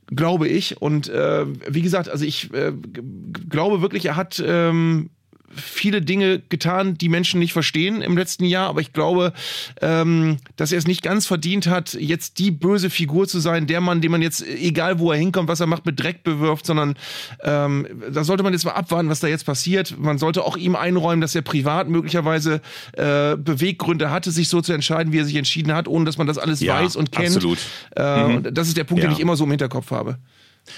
[0.09, 0.81] glaube ich.
[0.81, 2.73] Und äh, wie gesagt, also ich äh,
[3.49, 5.11] glaube wirklich, er hat ähm,
[5.57, 9.33] viele Dinge getan, die Menschen nicht verstehen im letzten Jahr, aber ich glaube,
[9.81, 13.81] ähm, dass er es nicht ganz verdient hat, jetzt die böse Figur zu sein, der
[13.81, 16.95] Mann, den man jetzt, egal wo er hinkommt, was er macht, mit Dreck bewirft, sondern
[17.43, 19.97] ähm, da sollte man jetzt mal abwarten, was da jetzt passiert.
[19.99, 22.61] Man sollte auch ihm einräumen, dass er privat möglicherweise
[22.93, 26.27] äh, Beweggründe hatte, sich so zu entscheiden, wie er sich entschieden hat, ohne dass man
[26.27, 27.37] das alles ja, weiß und kennt.
[27.37, 27.59] Absolut.
[27.97, 28.55] Äh, mhm.
[28.55, 29.09] Das ist der Punkt, ja.
[29.09, 30.19] den ich immer so im Hinterkopf habe.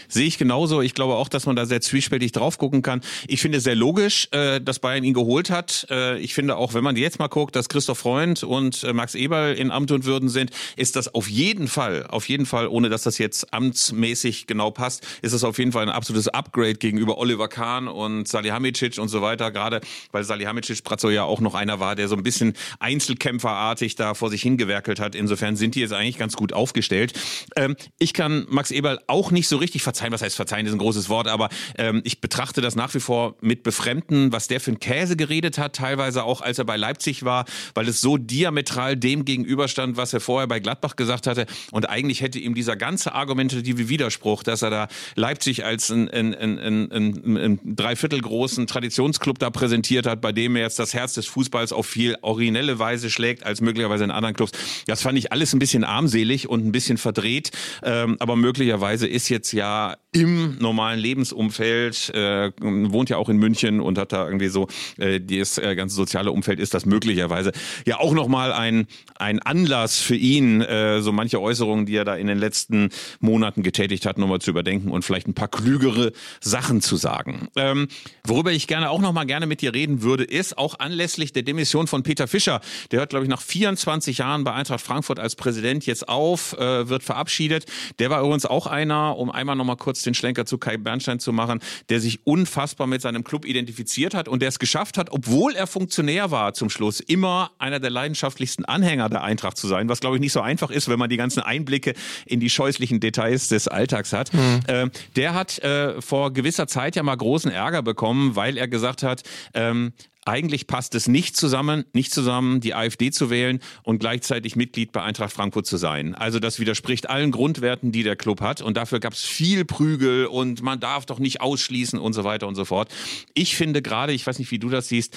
[0.09, 0.83] Sehe ich genauso.
[0.83, 3.01] Ich glaube auch, dass man da sehr zwiespältig drauf gucken kann.
[3.29, 5.87] Ich finde sehr logisch, äh, dass Bayern ihn geholt hat.
[5.91, 9.15] Äh, ich finde auch, wenn man jetzt mal guckt, dass Christoph Freund und äh, Max
[9.15, 12.89] Eberl in Amt und Würden sind, ist das auf jeden Fall, auf jeden Fall, ohne
[12.89, 17.19] dass das jetzt amtsmäßig genau passt, ist das auf jeden Fall ein absolutes Upgrade gegenüber
[17.19, 19.51] Oliver Kahn und Salihamidzic und so weiter.
[19.51, 19.81] Gerade
[20.13, 24.31] weil Salihamidzic Pratzo ja auch noch einer war, der so ein bisschen Einzelkämpferartig da vor
[24.31, 25.15] sich hingewerkelt hat.
[25.15, 27.13] Insofern sind die jetzt eigentlich ganz gut aufgestellt.
[27.57, 30.73] Ähm, ich kann Max Eberl auch nicht so richtig richtig verzeihen, was heißt verzeihen, ist
[30.73, 34.61] ein großes Wort, aber ähm, ich betrachte das nach wie vor mit Befremden, was der
[34.61, 38.17] für ein Käse geredet hat, teilweise auch als er bei Leipzig war, weil es so
[38.17, 41.47] diametral dem gegenüberstand, was er vorher bei Gladbach gesagt hatte.
[41.73, 46.35] Und eigentlich hätte ihm dieser ganze argumentative Widerspruch, dass er da Leipzig als ein, ein,
[46.35, 50.95] ein, ein, ein, ein dreiviertel großen Traditionsclub da präsentiert hat, bei dem er jetzt das
[50.95, 54.53] Herz des Fußballs auf viel originelle Weise schlägt als möglicherweise in anderen Clubs.
[54.87, 57.51] Das fand ich alles ein bisschen armselig und ein bisschen verdreht.
[57.83, 63.37] Ähm, aber möglicherweise ist jetzt ja ja im normalen Lebensumfeld, äh, wohnt ja auch in
[63.37, 67.53] München und hat da irgendwie so, äh, das äh, ganze soziale Umfeld ist das möglicherweise
[67.85, 72.17] ja auch nochmal ein, ein Anlass für ihn, äh, so manche Äußerungen, die er da
[72.17, 72.89] in den letzten
[73.21, 77.49] Monaten getätigt hat, nochmal zu überdenken und vielleicht ein paar klügere Sachen zu sagen.
[77.55, 77.89] Ähm,
[78.25, 81.89] worüber ich gerne auch nochmal gerne mit dir reden würde, ist auch anlässlich der Demission
[81.89, 82.63] von Peter Fischer.
[82.91, 86.89] Der hört, glaube ich, nach 24 Jahren bei Eintracht Frankfurt als Präsident jetzt auf, äh,
[86.89, 87.67] wird verabschiedet.
[87.99, 91.33] Der war übrigens auch einer, um einmal nochmal kurz den Schlenker zu Kai Bernstein zu
[91.33, 95.55] machen, der sich unfassbar mit seinem Club identifiziert hat und der es geschafft hat, obwohl
[95.55, 100.01] er Funktionär war zum Schluss, immer einer der leidenschaftlichsten Anhänger der Eintracht zu sein, was
[100.01, 103.49] glaube ich nicht so einfach ist, wenn man die ganzen Einblicke in die scheußlichen Details
[103.49, 104.33] des Alltags hat.
[104.33, 104.61] Mhm.
[104.67, 109.03] Äh, der hat äh, vor gewisser Zeit ja mal großen Ärger bekommen, weil er gesagt
[109.03, 109.23] hat,
[109.55, 109.93] ähm,
[110.27, 115.03] eigentlich passt es nicht zusammen, nicht zusammen, die AfD zu wählen und gleichzeitig Mitglied bei
[115.03, 116.15] Eintracht Frankfurt zu sein.
[116.15, 118.61] Also das widerspricht allen Grundwerten, die der Club hat.
[118.61, 122.49] Und dafür gab es viel Prügel und man darf doch nicht ausschließen und so weiter
[122.49, 122.93] und so fort.
[123.35, 125.17] Ich finde gerade, ich weiß nicht, wie du das siehst,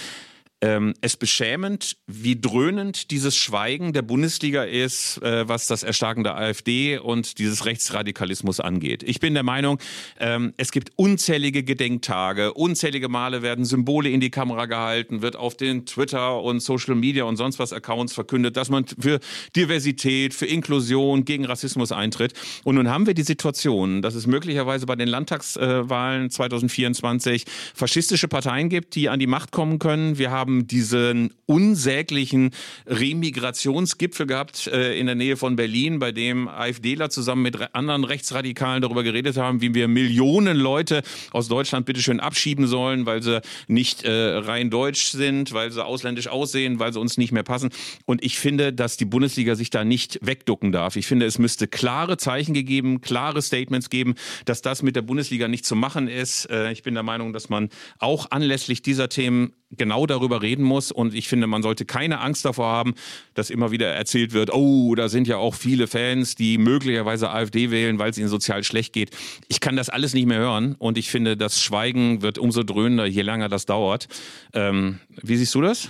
[0.62, 6.36] ähm, es beschämend, wie dröhnend dieses Schweigen der Bundesliga ist, äh, was das Erstarken der
[6.36, 9.04] AfD und dieses Rechtsradikalismus angeht.
[9.04, 9.80] Ich bin der Meinung,
[10.20, 15.56] ähm, es gibt unzählige Gedenktage, unzählige Male werden Symbole in die Kamera gehalten, wird auf
[15.56, 19.20] den Twitter und Social Media und sonst was Accounts verkündet, dass man für
[19.56, 22.34] Diversität, für Inklusion, gegen Rassismus eintritt.
[22.66, 28.70] Und nun haben wir die Situation, dass es möglicherweise bei den Landtagswahlen 2024 faschistische Parteien
[28.70, 30.18] gibt, die an die Macht kommen können.
[30.18, 32.52] Wir haben haben diesen unsäglichen
[32.88, 38.82] Remigrationsgipfel gehabt äh, in der Nähe von Berlin, bei dem AfDler zusammen mit anderen Rechtsradikalen
[38.82, 44.04] darüber geredet haben, wie wir Millionen Leute aus Deutschland bitteschön abschieben sollen, weil sie nicht
[44.04, 47.70] äh, rein deutsch sind, weil sie ausländisch aussehen, weil sie uns nicht mehr passen.
[48.06, 50.96] Und ich finde, dass die Bundesliga sich da nicht wegducken darf.
[50.96, 55.48] Ich finde, es müsste klare Zeichen gegeben, klare Statements geben, dass das mit der Bundesliga
[55.48, 56.50] nicht zu machen ist.
[56.50, 60.92] Äh, ich bin der Meinung, dass man auch anlässlich dieser Themen genau darüber reden muss.
[60.92, 62.96] Und ich finde, man sollte keine Angst davor haben,
[63.34, 67.72] dass immer wieder erzählt wird, oh, da sind ja auch viele Fans, die möglicherweise AfD
[67.72, 69.12] wählen, weil es ihnen sozial schlecht geht.
[69.48, 70.76] Ich kann das alles nicht mehr hören.
[70.80, 74.08] Und ich finde, das Schweigen wird umso dröhnender, je länger das dauert.
[74.54, 75.90] Ähm, wie siehst du das?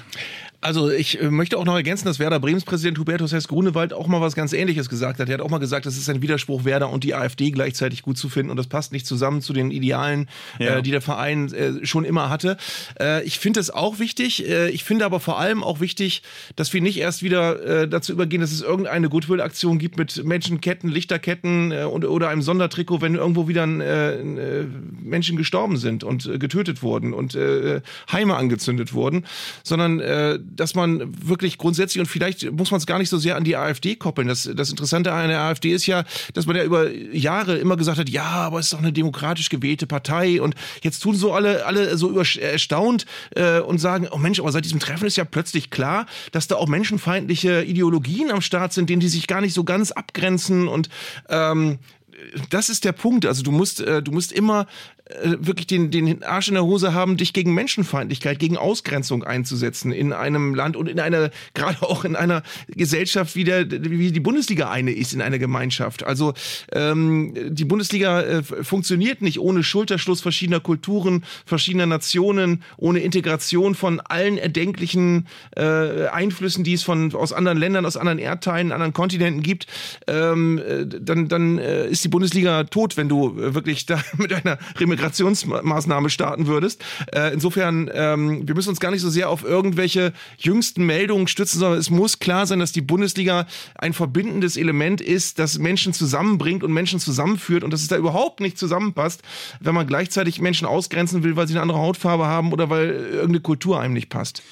[0.62, 4.20] Also ich äh, möchte auch noch ergänzen, dass Werder Bremens Präsident Hubertus Hess-Grunewald auch mal
[4.20, 5.30] was ganz Ähnliches gesagt hat.
[5.30, 8.18] Er hat auch mal gesagt, es ist ein Widerspruch, Werder und die AfD gleichzeitig gut
[8.18, 10.28] zu finden und das passt nicht zusammen zu den Idealen,
[10.60, 10.78] ja.
[10.78, 12.58] äh, die der Verein äh, schon immer hatte.
[13.00, 14.50] Äh, ich finde es auch wichtig.
[14.50, 16.24] Äh, ich finde aber vor allem auch wichtig,
[16.58, 20.90] dass wir nicht erst wieder äh, dazu übergehen, dass es irgendeine Goodwill-Aktion gibt mit Menschenketten,
[20.90, 27.38] Lichterketten und, oder einem Sondertrikot, wenn irgendwo wieder Menschen gestorben sind und getötet wurden und
[28.12, 29.26] Heime angezündet wurden,
[29.64, 30.00] sondern
[30.56, 33.56] dass man wirklich grundsätzlich und vielleicht muss man es gar nicht so sehr an die
[33.56, 34.28] AfD koppeln.
[34.28, 38.00] Das, das Interessante an der AfD ist ja, dass man ja über Jahre immer gesagt
[38.00, 41.66] hat, ja, aber es ist doch eine demokratisch gewählte Partei und jetzt tun so alle,
[41.66, 45.70] alle so erstaunt äh, und sagen, oh Mensch, aber seit diesem Treffen ist ja plötzlich
[45.70, 49.64] klar, dass da auch menschenfeindliche Ideologien am Start sind, denen die sich gar nicht so
[49.64, 50.90] ganz abgrenzen und
[51.30, 51.80] ähm,
[52.50, 53.26] das ist der Punkt.
[53.26, 54.68] Also du musst, äh, du musst immer
[55.10, 59.92] äh, wirklich den, den Arsch in der Hose haben, dich gegen Menschenfeindlichkeit, gegen Ausgrenzung einzusetzen
[59.92, 64.20] in einem Land und in einer, gerade auch in einer Gesellschaft, wie, der, wie die
[64.20, 66.04] Bundesliga eine ist, in einer Gemeinschaft.
[66.04, 66.36] Also
[66.72, 74.00] ähm, die Bundesliga äh, funktioniert nicht ohne Schulterschluss verschiedener Kulturen, verschiedener Nationen, ohne Integration von
[74.02, 79.42] allen erdenklichen äh, Einflüssen, die es von aus anderen Ländern, aus anderen Erdteilen, anderen Kontinenten
[79.42, 79.66] gibt.
[80.08, 84.60] Ähm, äh, dann dann äh, ist die Bundesliga tot, wenn du wirklich da mit einer
[85.00, 86.84] Migrationsmaßnahme starten würdest.
[87.14, 91.60] Äh, insofern, ähm, wir müssen uns gar nicht so sehr auf irgendwelche jüngsten Meldungen stützen,
[91.60, 96.64] sondern es muss klar sein, dass die Bundesliga ein verbindendes Element ist, das Menschen zusammenbringt
[96.64, 99.22] und Menschen zusammenführt und dass es da überhaupt nicht zusammenpasst,
[99.60, 103.42] wenn man gleichzeitig Menschen ausgrenzen will, weil sie eine andere Hautfarbe haben oder weil irgendeine
[103.42, 104.44] Kultur einem nicht passt.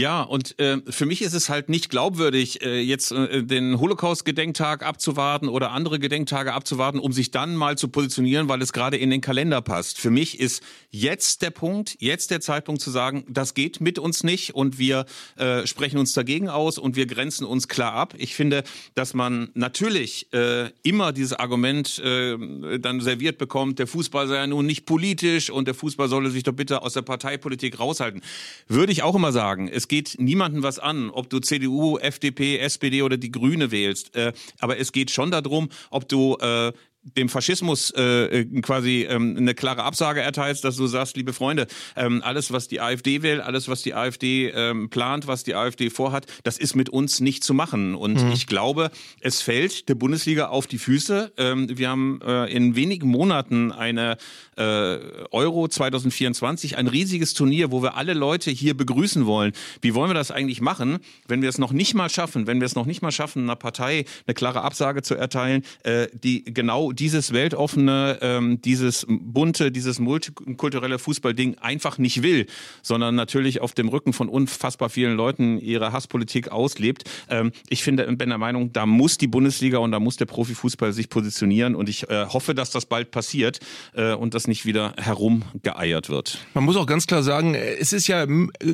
[0.00, 4.82] Ja, und äh, für mich ist es halt nicht glaubwürdig, äh, jetzt äh, den Holocaust-Gedenktag
[4.82, 9.10] abzuwarten oder andere Gedenktage abzuwarten, um sich dann mal zu positionieren, weil es gerade in
[9.10, 9.98] den Kalender passt.
[9.98, 14.24] Für mich ist jetzt der Punkt, jetzt der Zeitpunkt zu sagen, das geht mit uns
[14.24, 15.04] nicht und wir
[15.36, 18.14] äh, sprechen uns dagegen aus und wir grenzen uns klar ab.
[18.16, 24.28] Ich finde, dass man natürlich äh, immer dieses Argument äh, dann serviert bekommt, der Fußball
[24.28, 27.78] sei ja nun nicht politisch und der Fußball solle sich doch bitte aus der Parteipolitik
[27.78, 28.22] raushalten.
[28.66, 33.02] Würde ich auch immer sagen es geht niemandem was an, ob du CDU, FDP, SPD
[33.02, 34.14] oder die Grüne wählst.
[34.14, 39.36] Äh, aber es geht schon darum, ob du äh, dem Faschismus äh, äh, quasi ähm,
[39.38, 43.40] eine klare Absage erteilst, dass du sagst, liebe Freunde, ähm, alles, was die AfD will,
[43.40, 47.42] alles, was die AfD ähm, plant, was die AfD vorhat, das ist mit uns nicht
[47.42, 47.94] zu machen.
[47.94, 48.32] Und mhm.
[48.32, 51.32] ich glaube, es fällt der Bundesliga auf die Füße.
[51.38, 54.18] Ähm, wir haben äh, in wenigen Monaten eine
[54.58, 54.98] äh,
[55.30, 59.52] Euro 2024, ein riesiges Turnier, wo wir alle Leute hier begrüßen wollen.
[59.80, 62.66] Wie wollen wir das eigentlich machen, wenn wir es noch nicht mal schaffen, wenn wir
[62.66, 66.89] es noch nicht mal schaffen, einer Partei eine klare Absage zu erteilen, äh, die genau
[66.92, 72.46] dieses weltoffene, ähm, dieses bunte, dieses multikulturelle Fußballding einfach nicht will,
[72.82, 77.04] sondern natürlich auf dem Rücken von unfassbar vielen Leuten ihre Hasspolitik auslebt.
[77.28, 80.92] Ähm, ich finde, bin der Meinung, da muss die Bundesliga und da muss der Profifußball
[80.92, 83.60] sich positionieren und ich äh, hoffe, dass das bald passiert
[83.94, 86.38] äh, und dass nicht wieder herumgeeiert wird.
[86.54, 88.26] Man muss auch ganz klar sagen, es ist ja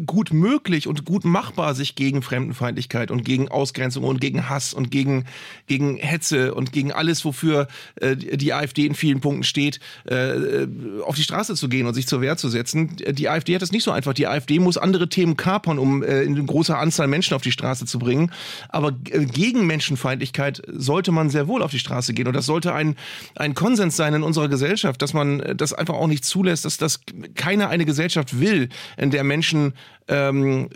[0.07, 4.91] gut möglich und gut machbar, sich gegen Fremdenfeindlichkeit und gegen Ausgrenzung und gegen Hass und
[4.91, 5.27] gegen,
[5.67, 7.69] gegen Hetze und gegen alles, wofür
[8.01, 10.67] äh, äh, die AfD in vielen Punkten steht, äh,
[11.05, 12.97] auf die Straße zu gehen und sich zur Wehr zu setzen.
[12.97, 14.15] Die AfD hat es nicht so einfach.
[14.15, 17.87] Die AfD muss andere Themen kapern, um äh, in großer Anzahl Menschen auf die Straße
[17.87, 18.31] zu bringen.
[18.69, 22.29] Aber gegen Menschenfeindlichkeit sollte man sehr wohl auf die Straße gehen.
[22.29, 22.97] Und das sollte ein,
[23.35, 27.01] ein Konsens sein in unserer Gesellschaft, dass man das einfach auch nicht zulässt, dass das
[27.35, 29.73] keiner eine Gesellschaft will, in der Menschen
[30.09, 30.69] ähm,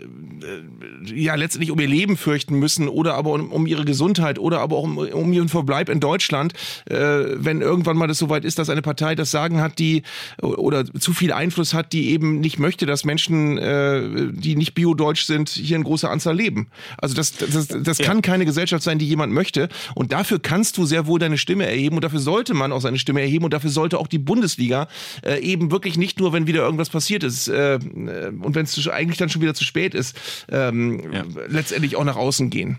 [1.05, 4.75] ja letztendlich um ihr Leben fürchten müssen oder aber um, um ihre Gesundheit oder aber
[4.77, 6.53] auch um, um ihren Verbleib in Deutschland.
[6.85, 10.03] Äh, wenn irgendwann mal das soweit ist, dass eine Partei das Sagen hat, die
[10.41, 15.23] oder zu viel Einfluss hat, die eben nicht möchte, dass Menschen, äh, die nicht biodeutsch
[15.23, 16.67] sind, hier in großer Anzahl leben.
[16.97, 18.05] Also das, das, das ja.
[18.05, 19.69] kann keine Gesellschaft sein, die jemand möchte.
[19.95, 22.99] Und dafür kannst du sehr wohl deine Stimme erheben und dafür sollte man auch seine
[22.99, 24.87] Stimme erheben und dafür sollte auch die Bundesliga
[25.23, 29.20] äh, eben wirklich nicht nur, wenn wieder irgendwas passiert ist äh, und wenn es eigentlich
[29.21, 31.23] dann schon wieder zu spät ist, ähm, ja.
[31.47, 32.77] letztendlich auch nach außen gehen.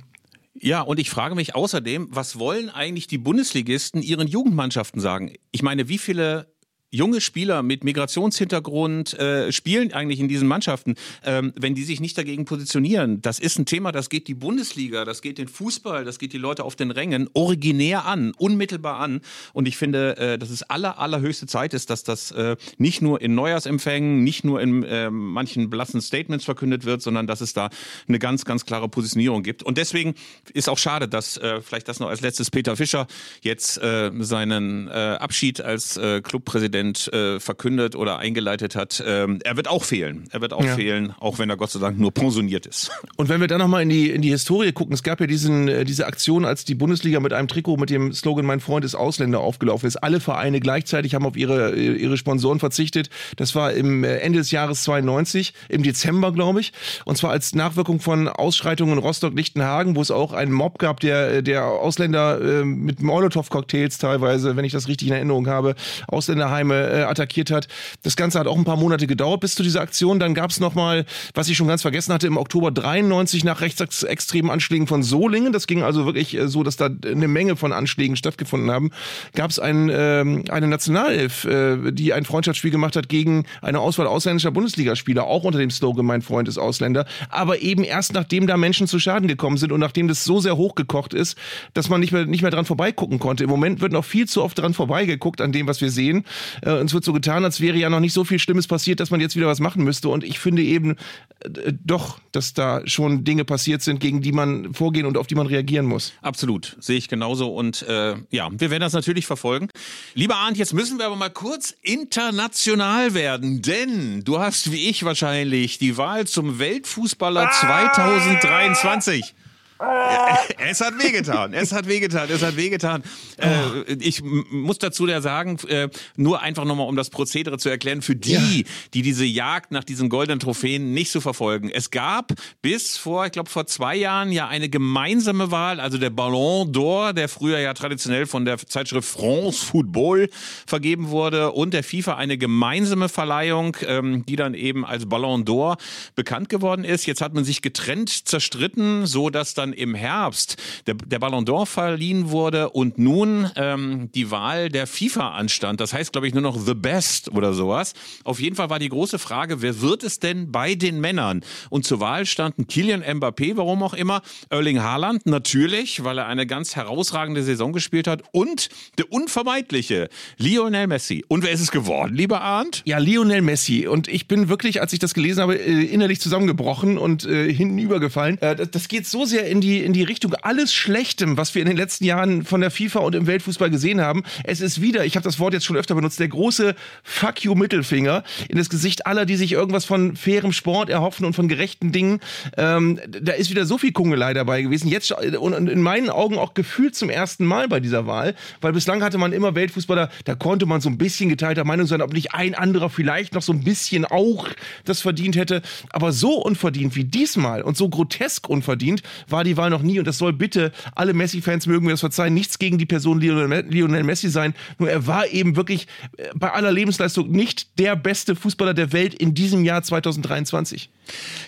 [0.55, 5.33] Ja, und ich frage mich außerdem, was wollen eigentlich die Bundesligisten ihren Jugendmannschaften sagen?
[5.51, 6.52] Ich meine, wie viele
[6.93, 12.19] junge Spieler mit Migrationshintergrund äh, spielen eigentlich in diesen Mannschaften, ähm, wenn die sich nicht
[12.19, 13.23] dagegen positionieren.
[13.23, 16.39] Das ist ein Thema, das geht die Bundesliga, das geht den Fußball, das geht die
[16.39, 19.23] Leute auf den Rängen originär an, unmittelbar an.
[19.55, 23.23] Und ich finde, äh, dass es aller, allerhöchste Zeit ist, dass das äh, nicht nur
[23.23, 27.71] in Neujahrsempfängen, nicht nur in äh, manchen blassen Statements verkündet wird, sondern dass es da
[28.07, 29.63] eine ganz, ganz klare Positionierung gibt.
[29.63, 30.15] Und deswegen
[30.53, 33.07] ist auch schade, dass äh, vielleicht das noch als letztes Peter Fischer
[33.41, 39.03] jetzt äh, seinen äh, Abschied als äh, Clubpräsident Präsident äh, verkündet oder eingeleitet hat.
[39.07, 40.25] Ähm, er wird auch fehlen.
[40.31, 40.75] Er wird auch ja.
[40.75, 42.91] fehlen, auch wenn er Gott sei Dank nur pensioniert ist.
[43.17, 45.69] Und wenn wir dann nochmal in die, in die Historie gucken, es gab ja diesen,
[45.69, 48.95] äh, diese Aktion, als die Bundesliga mit einem Trikot mit dem Slogan Mein Freund ist
[48.95, 49.97] Ausländer aufgelaufen ist.
[49.97, 53.11] Alle Vereine gleichzeitig haben auf ihre, ihre Sponsoren verzichtet.
[53.37, 56.73] Das war im äh, Ende des Jahres 92, im Dezember, glaube ich.
[57.05, 61.43] Und zwar als Nachwirkung von Ausschreitungen in Rostock-Lichtenhagen, wo es auch einen Mob gab, der,
[61.43, 65.75] der Ausländer äh, mit Molotow-Cocktails teilweise, wenn ich das richtig in Erinnerung habe,
[66.09, 67.69] Ausländerheime äh, attackiert hat.
[68.03, 70.19] Das Ganze hat auch ein paar Monate gedauert bis zu dieser Aktion.
[70.19, 71.05] Dann gab es nochmal,
[71.35, 75.53] was ich schon ganz vergessen hatte, im Oktober 93 nach rechtsextremen Anschlägen von Solingen.
[75.53, 78.91] Das ging also wirklich äh, so, dass da eine Menge von Anschlägen stattgefunden haben.
[79.35, 84.07] Gab es ein, äh, eine Nationalelf, äh, die ein Freundschaftsspiel gemacht hat gegen eine Auswahl
[84.07, 87.07] ausländischer Bundesligaspieler, auch unter dem Slogan Mein Freund ist Ausländer.
[87.29, 90.57] Aber eben erst nachdem da Menschen zu Schaden gekommen sind und nachdem das so sehr
[90.57, 91.37] hochgekocht ist,
[91.75, 93.45] dass man nicht mehr, nicht mehr dran vorbeigucken konnte.
[93.45, 96.25] Im Moment wird noch viel zu oft dran vorbeigeguckt an dem, was wir sehen.
[96.63, 99.01] Äh, und es wird so getan, als wäre ja noch nicht so viel Schlimmes passiert,
[99.01, 100.09] dass man jetzt wieder was machen müsste.
[100.09, 100.97] Und ich finde eben
[101.41, 105.35] äh, doch, dass da schon Dinge passiert sind, gegen die man vorgehen und auf die
[105.35, 106.13] man reagieren muss.
[106.23, 107.55] Absolut, sehe ich genauso.
[107.55, 109.69] Und äh, ja, wir werden das natürlich verfolgen.
[110.15, 115.05] Lieber Arndt, jetzt müssen wir aber mal kurz international werden, denn du hast wie ich
[115.05, 117.53] wahrscheinlich die Wahl zum Weltfußballer ah!
[117.53, 119.35] 2023.
[120.59, 123.03] Es hat wehgetan, es hat wehgetan, es hat wehgetan.
[123.37, 128.03] Äh, ich muss dazu ja sagen, äh, nur einfach nochmal, um das Prozedere zu erklären,
[128.03, 128.65] für die, ja.
[128.95, 131.71] die diese Jagd nach diesen goldenen Trophäen nicht so verfolgen.
[131.71, 136.11] Es gab bis vor, ich glaube, vor zwei Jahren ja eine gemeinsame Wahl, also der
[136.11, 140.31] Ballon d'Or, der früher ja traditionell von der Zeitschrift France Football
[140.67, 145.77] vergeben wurde und der FIFA eine gemeinsame Verleihung, ähm, die dann eben als Ballon d'Or
[146.15, 147.07] bekannt geworden ist.
[147.07, 150.57] Jetzt hat man sich getrennt zerstritten, so dass dann im Herbst
[150.87, 155.81] der, der Ballon d'Or verliehen wurde und nun ähm, die Wahl der FIFA anstand.
[155.81, 157.95] Das heißt, glaube ich, nur noch The Best oder sowas.
[158.25, 161.43] Auf jeden Fall war die große Frage, wer wird es denn bei den Männern?
[161.71, 166.47] Und zur Wahl standen Kilian Mbappé, warum auch immer, Erling Haaland natürlich, weil er eine
[166.47, 170.09] ganz herausragende Saison gespielt hat und der unvermeidliche
[170.39, 171.25] Lionel Messi.
[171.29, 172.83] Und wer ist es geworden, lieber Arndt?
[172.85, 173.87] Ja, Lionel Messi.
[173.87, 178.41] Und ich bin wirklich, als ich das gelesen habe, äh, innerlich zusammengebrochen und äh, hintenübergefallen.
[178.41, 181.69] Äh, das geht so sehr in die, in die Richtung alles Schlechtem, was wir in
[181.69, 184.23] den letzten Jahren von der FIFA und im Weltfußball gesehen haben.
[184.45, 187.55] Es ist wieder, ich habe das Wort jetzt schon öfter benutzt, der große Fuck you
[187.55, 191.93] Mittelfinger in das Gesicht aller, die sich irgendwas von fairem Sport erhoffen und von gerechten
[191.93, 192.21] Dingen.
[192.57, 194.89] Ähm, da ist wieder so viel Kungelei dabei gewesen.
[194.89, 199.03] Jetzt und in meinen Augen auch gefühlt zum ersten Mal bei dieser Wahl, weil bislang
[199.03, 202.33] hatte man immer Weltfußballer, da konnte man so ein bisschen geteilter Meinung sein, ob nicht
[202.33, 204.49] ein anderer vielleicht noch so ein bisschen auch
[204.87, 205.61] das verdient hätte.
[205.91, 209.99] Aber so unverdient wie diesmal und so grotesk unverdient war die die Wahl noch nie
[209.99, 214.03] und das soll bitte alle Messi-Fans mögen mir das verzeihen, nichts gegen die Person Lionel
[214.03, 218.75] Messi sein, nur er war eben wirklich äh, bei aller Lebensleistung nicht der beste Fußballer
[218.75, 220.91] der Welt in diesem Jahr 2023.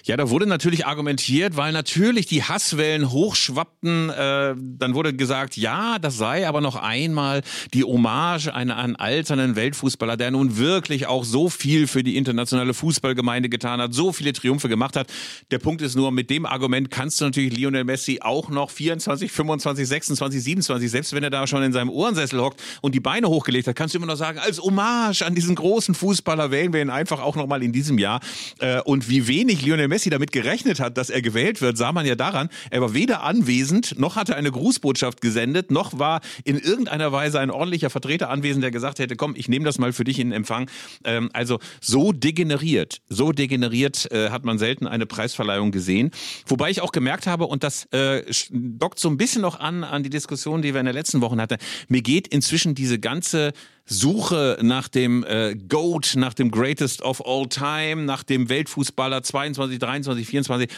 [0.04, 4.10] Ja, da wurde natürlich argumentiert, weil natürlich die Hasswellen hochschwappten.
[4.10, 9.56] Äh, dann wurde gesagt, ja, das sei aber noch einmal die Hommage an einen alternden
[9.56, 14.32] Weltfußballer, der nun wirklich auch so viel für die internationale Fußballgemeinde getan hat, so viele
[14.32, 15.10] Triumphe gemacht hat.
[15.50, 19.30] Der Punkt ist nur, mit dem Argument kannst du natürlich Lionel Messi auch noch 24,
[19.30, 23.28] 25, 26, 27, selbst wenn er da schon in seinem Ohrensessel hockt und die Beine
[23.28, 26.80] hochgelegt hat, kannst du immer noch sagen, als Hommage an diesen großen Fußballer wählen wir
[26.80, 28.20] ihn einfach auch nochmal in diesem Jahr.
[28.58, 32.06] Äh, und wie wenig Lionel Messi damit gerechnet hat, dass er gewählt wird, sah man
[32.06, 37.12] ja daran, er war weder anwesend, noch hatte eine Grußbotschaft gesendet, noch war in irgendeiner
[37.12, 40.18] Weise ein ordentlicher Vertreter anwesend, der gesagt hätte, komm, ich nehme das mal für dich
[40.18, 40.70] in Empfang.
[41.04, 46.10] Ähm, also so degeneriert, so degeneriert äh, hat man selten eine Preisverleihung gesehen.
[46.46, 50.02] Wobei ich auch gemerkt habe, und das äh, dockt so ein bisschen noch an, an
[50.02, 51.58] die Diskussion, die wir in den letzten Wochen hatten,
[51.88, 53.52] mir geht inzwischen diese ganze
[53.86, 59.78] Suche nach dem äh, GOAT, nach dem Greatest of All Time, nach dem Weltfußballer 22,
[59.78, 60.70] 23, 24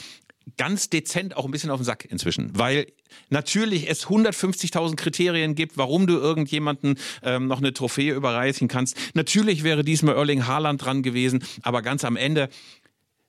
[0.57, 2.87] ganz dezent auch ein bisschen auf den Sack inzwischen, weil
[3.31, 8.97] natürlich es 150.000 Kriterien gibt, warum du irgendjemanden ähm, noch eine Trophäe überreichen kannst.
[9.15, 12.49] Natürlich wäre diesmal Erling Haaland dran gewesen, aber ganz am Ende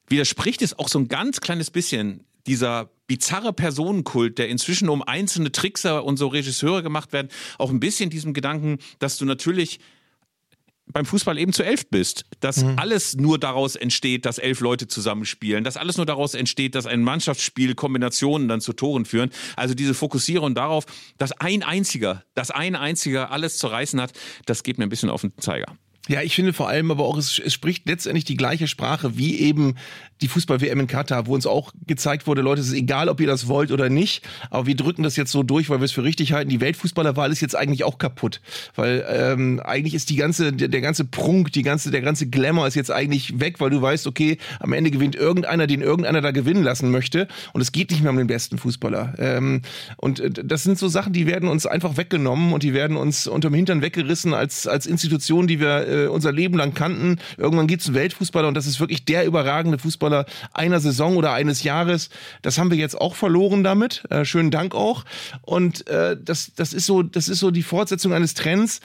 [0.08, 5.51] widerspricht es auch so ein ganz kleines bisschen dieser bizarre Personenkult, der inzwischen um einzelne
[5.51, 9.79] Trickser und so Regisseure gemacht werden, auch ein bisschen diesem Gedanken, dass du natürlich
[10.91, 12.79] beim Fußball eben zu elf bist, dass mhm.
[12.79, 17.03] alles nur daraus entsteht, dass elf Leute zusammenspielen, dass alles nur daraus entsteht, dass ein
[17.03, 19.29] Mannschaftsspiel Kombinationen dann zu Toren führen.
[19.55, 20.86] Also diese Fokussierung darauf,
[21.17, 24.13] dass ein einziger, dass ein einziger alles zu reißen hat,
[24.45, 25.77] das geht mir ein bisschen auf den Zeiger.
[26.08, 29.39] Ja, ich finde vor allem aber auch, es, es spricht letztendlich die gleiche Sprache wie
[29.39, 29.76] eben
[30.22, 33.28] die Fußball-WM in Katar, wo uns auch gezeigt wurde, Leute, es ist egal, ob ihr
[33.28, 36.04] das wollt oder nicht, aber wir drücken das jetzt so durch, weil wir es für
[36.04, 36.50] richtig halten.
[36.50, 38.41] Die Weltfußballerwahl ist jetzt eigentlich auch kaputt,
[38.76, 42.67] weil ähm, eigentlich ist die ganze, der, der ganze Prunk, die ganze, der ganze Glamour
[42.67, 46.32] ist jetzt eigentlich weg, weil du weißt, okay, am Ende gewinnt irgendeiner, den irgendeiner da
[46.32, 49.13] gewinnen lassen möchte und es geht nicht mehr um den besten Fußballer.
[49.20, 49.62] Ähm,
[49.98, 53.28] und äh, das sind so Sachen, die werden uns einfach weggenommen und die werden uns
[53.28, 57.19] unterm Hintern weggerissen als, als Institution, die wir äh, unser Leben lang kannten.
[57.38, 61.33] Irgendwann gibt es einen Weltfußballer und das ist wirklich der überragende Fußballer einer Saison oder
[61.33, 62.10] eines Jahres.
[62.41, 64.03] Das haben wir jetzt auch verloren damit.
[64.10, 65.05] Äh, schönen Dank auch.
[65.41, 68.82] Und äh, das, das ist so, das ist so die Fortsetzung eines Trends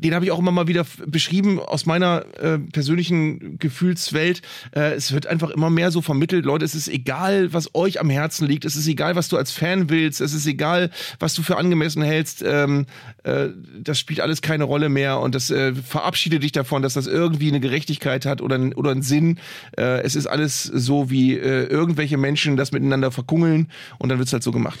[0.00, 4.42] den habe ich auch immer mal wieder beschrieben aus meiner äh, persönlichen Gefühlswelt.
[4.74, 8.10] Äh, es wird einfach immer mehr so vermittelt, Leute, es ist egal, was euch am
[8.10, 11.42] Herzen liegt, es ist egal, was du als Fan willst, es ist egal, was du
[11.42, 12.42] für angemessen hältst.
[12.46, 12.86] Ähm,
[13.24, 13.48] äh,
[13.78, 17.48] das spielt alles keine Rolle mehr und das äh, verabschiede dich davon, dass das irgendwie
[17.48, 19.38] eine Gerechtigkeit hat oder, oder einen Sinn.
[19.76, 24.32] Äh, es ist alles so, wie äh, irgendwelche Menschen das miteinander verkungeln und dann wird's
[24.32, 24.80] halt so gemacht.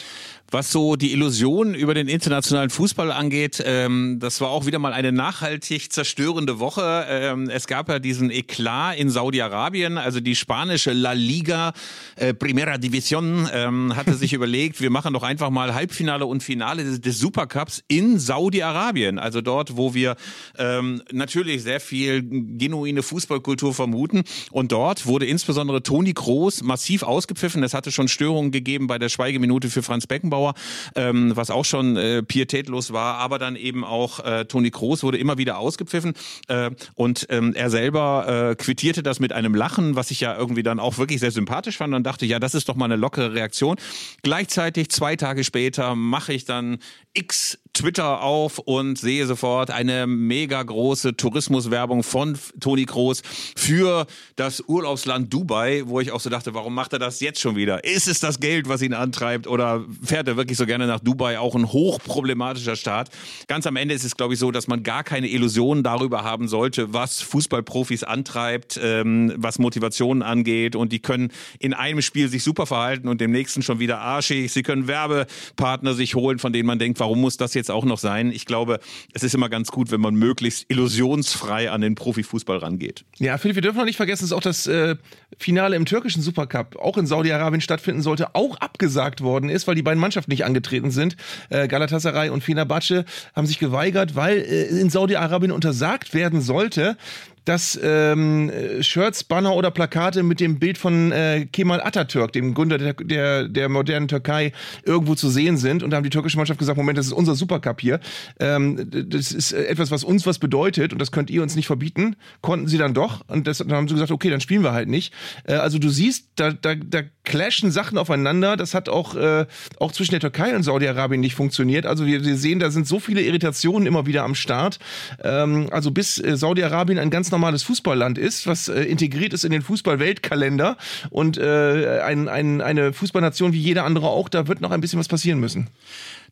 [0.52, 4.92] Was so die Illusion über den internationalen Fußball angeht, ähm, das war auch wieder mal
[4.92, 7.06] eine nachhaltig zerstörende Woche.
[7.08, 11.72] Ähm, es gab ja diesen Eklat in Saudi-Arabien, also die spanische La Liga
[12.16, 16.82] äh, Primera División ähm, hatte sich überlegt, wir machen doch einfach mal Halbfinale und Finale
[16.82, 20.16] des, des Supercups in Saudi-Arabien, also dort, wo wir
[20.58, 24.24] ähm, natürlich sehr viel genuine Fußballkultur vermuten.
[24.50, 27.62] Und dort wurde insbesondere Toni Kroos massiv ausgepfiffen.
[27.62, 30.39] Es hatte schon Störungen gegeben bei der Schweigeminute für Franz Beckenbauer.
[30.40, 30.54] Beckenbauer,
[30.94, 35.18] ähm, was auch schon äh, pietätlos war, aber dann eben auch äh, Toni Kroos wurde
[35.18, 36.14] immer wieder ausgepfiffen
[36.48, 40.62] äh, und ähm, er selber äh, quittierte das mit einem Lachen, was ich ja irgendwie
[40.62, 43.34] dann auch wirklich sehr sympathisch fand und dachte, ja, das ist doch mal eine lockere
[43.34, 43.76] Reaktion.
[44.22, 46.78] Gleichzeitig zwei Tage später mache ich dann
[47.12, 53.22] X Twitter auf und sehe sofort eine mega große Tourismuswerbung von Toni Kroos
[53.56, 54.06] für
[54.36, 57.84] das Urlaubsland Dubai, wo ich auch so dachte, warum macht er das jetzt schon wieder?
[57.84, 61.38] Ist es das Geld, was ihn antreibt oder fährt er wirklich so gerne nach Dubai?
[61.38, 63.10] Auch ein hochproblematischer Staat.
[63.46, 66.48] Ganz am Ende ist es, glaube ich, so, dass man gar keine Illusionen darüber haben
[66.48, 72.42] sollte, was Fußballprofis antreibt, ähm, was Motivationen angeht und die können in einem Spiel sich
[72.42, 74.52] super verhalten und dem nächsten schon wieder arschig.
[74.52, 77.98] Sie können Werbepartner sich holen, von denen man denkt, warum muss das jetzt auch noch
[77.98, 78.30] sein?
[78.32, 78.80] Ich glaube,
[79.12, 83.04] es ist immer ganz gut, wenn man möglichst illusionsfrei an den Profifußball rangeht.
[83.18, 84.96] Ja, Philipp, wir dürfen noch nicht vergessen, dass auch das äh,
[85.38, 89.82] Finale im türkischen Supercup auch in Saudi-Arabien stattfinden sollte, auch abgesagt worden ist, weil die
[89.82, 91.16] beiden Mannschaften nicht angetreten sind.
[91.48, 93.04] Äh, Galatasaray und Fenerbahce
[93.34, 96.96] haben sich geweigert, weil äh, in Saudi-Arabien untersagt werden sollte,
[97.44, 102.78] dass ähm, Shirts, Banner oder Plakate mit dem Bild von äh, Kemal Atatürk, dem Gründer
[102.78, 104.52] der, der, der modernen Türkei,
[104.84, 105.82] irgendwo zu sehen sind.
[105.82, 108.00] Und da haben die türkische Mannschaft gesagt, Moment, das ist unser Supercup hier.
[108.38, 112.16] Ähm, das ist etwas, was uns was bedeutet und das könnt ihr uns nicht verbieten.
[112.40, 113.22] Konnten sie dann doch.
[113.28, 115.12] Und das, dann haben sie gesagt, okay, dann spielen wir halt nicht.
[115.44, 118.56] Äh, also du siehst, da, da, da clashen Sachen aufeinander.
[118.56, 119.46] Das hat auch, äh,
[119.78, 121.86] auch zwischen der Türkei und Saudi-Arabien nicht funktioniert.
[121.86, 124.78] Also wir, wir sehen, da sind so viele Irritationen immer wieder am Start.
[125.22, 129.52] Ähm, also bis äh, Saudi-Arabien ein ganz normales Fußballland ist, was äh, integriert ist in
[129.52, 130.76] den Fußball-Weltkalender
[131.10, 134.98] und äh, ein, ein, eine Fußballnation wie jede andere auch, da wird noch ein bisschen
[134.98, 135.68] was passieren müssen.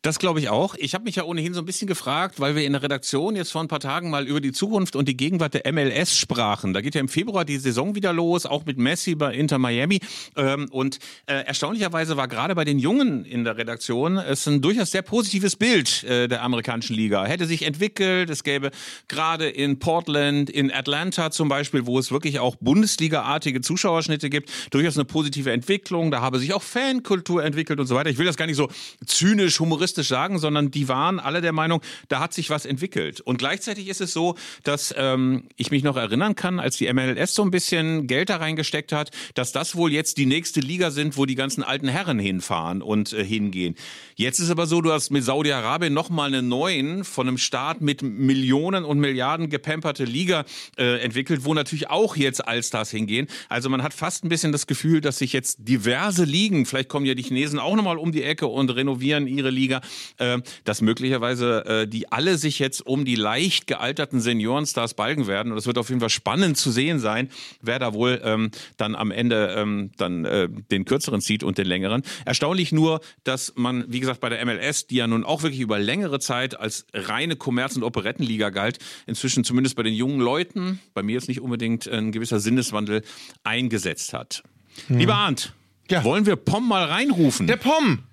[0.01, 0.75] Das glaube ich auch.
[0.77, 3.51] Ich habe mich ja ohnehin so ein bisschen gefragt, weil wir in der Redaktion jetzt
[3.51, 6.73] vor ein paar Tagen mal über die Zukunft und die Gegenwart der MLS sprachen.
[6.73, 9.99] Da geht ja im Februar die Saison wieder los, auch mit Messi bei Inter Miami.
[10.37, 14.91] Ähm, und äh, erstaunlicherweise war gerade bei den Jungen in der Redaktion es ein durchaus
[14.91, 17.25] sehr positives Bild äh, der amerikanischen Liga.
[17.25, 18.29] Hätte sich entwickelt.
[18.29, 18.71] Es gäbe
[19.07, 24.95] gerade in Portland, in Atlanta zum Beispiel, wo es wirklich auch Bundesliga-artige Zuschauerschnitte gibt, durchaus
[24.95, 26.11] eine positive Entwicklung.
[26.11, 28.09] Da habe sich auch Fankultur entwickelt und so weiter.
[28.09, 28.69] Ich will das gar nicht so
[29.05, 33.21] zynisch, humoristisch humoristisch sagen, sondern die waren alle der Meinung, da hat sich was entwickelt.
[33.21, 37.33] Und gleichzeitig ist es so, dass ähm, ich mich noch erinnern kann, als die MLS
[37.33, 41.17] so ein bisschen Geld da reingesteckt hat, dass das wohl jetzt die nächste Liga sind,
[41.17, 43.75] wo die ganzen alten Herren hinfahren und äh, hingehen.
[44.15, 48.01] Jetzt ist aber so, du hast mit Saudi-Arabien nochmal einen neuen von einem Staat mit
[48.01, 50.45] Millionen und Milliarden gepamperte Liga
[50.77, 53.27] äh, entwickelt, wo natürlich auch jetzt Allstars hingehen.
[53.47, 57.05] Also man hat fast ein bisschen das Gefühl, dass sich jetzt diverse Ligen, vielleicht kommen
[57.05, 59.78] ja die Chinesen auch nochmal um die Ecke und renovieren ihre Liga,
[60.17, 65.51] äh, dass möglicherweise äh, die alle sich jetzt um die leicht gealterten Seniorenstars balgen werden.
[65.51, 67.29] Und es wird auf jeden Fall spannend zu sehen sein,
[67.61, 71.67] wer da wohl ähm, dann am Ende ähm, dann äh, den kürzeren zieht und den
[71.67, 72.03] längeren.
[72.25, 75.79] Erstaunlich nur, dass man, wie gesagt, bei der MLS, die ja nun auch wirklich über
[75.79, 81.03] längere Zeit als reine Kommerz- und Operettenliga galt, inzwischen zumindest bei den jungen Leuten, bei
[81.03, 83.03] mir jetzt nicht unbedingt ein gewisser Sinneswandel
[83.43, 84.43] eingesetzt hat.
[84.87, 84.97] Hm.
[84.97, 85.53] Lieber Arndt,
[85.89, 86.03] ja.
[86.03, 87.47] wollen wir Pom mal reinrufen?
[87.47, 88.03] Der Pom!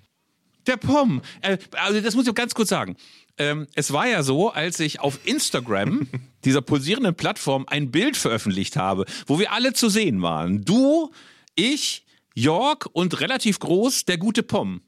[0.67, 1.21] Der Pom.
[1.41, 2.95] Äh, also das muss ich ganz kurz sagen.
[3.37, 6.07] Ähm, es war ja so, als ich auf Instagram
[6.45, 10.63] dieser pulsierenden Plattform ein Bild veröffentlicht habe, wo wir alle zu sehen waren.
[10.65, 11.11] Du,
[11.55, 14.81] ich, York und relativ groß der gute Pom.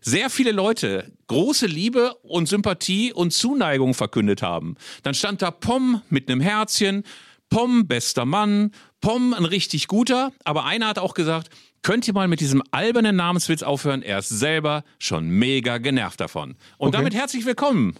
[0.00, 4.76] Sehr viele Leute große Liebe und Sympathie und Zuneigung verkündet haben.
[5.02, 7.02] Dann stand da Pom mit einem Herzchen,
[7.48, 11.50] Pom bester Mann, Pom ein richtig guter, aber einer hat auch gesagt,
[11.86, 14.02] könnt ihr mal mit diesem albernen Namenswitz aufhören?
[14.02, 16.56] Er ist selber schon mega genervt davon.
[16.78, 16.96] Und Okay.
[16.96, 17.94] damit herzlich willkommen,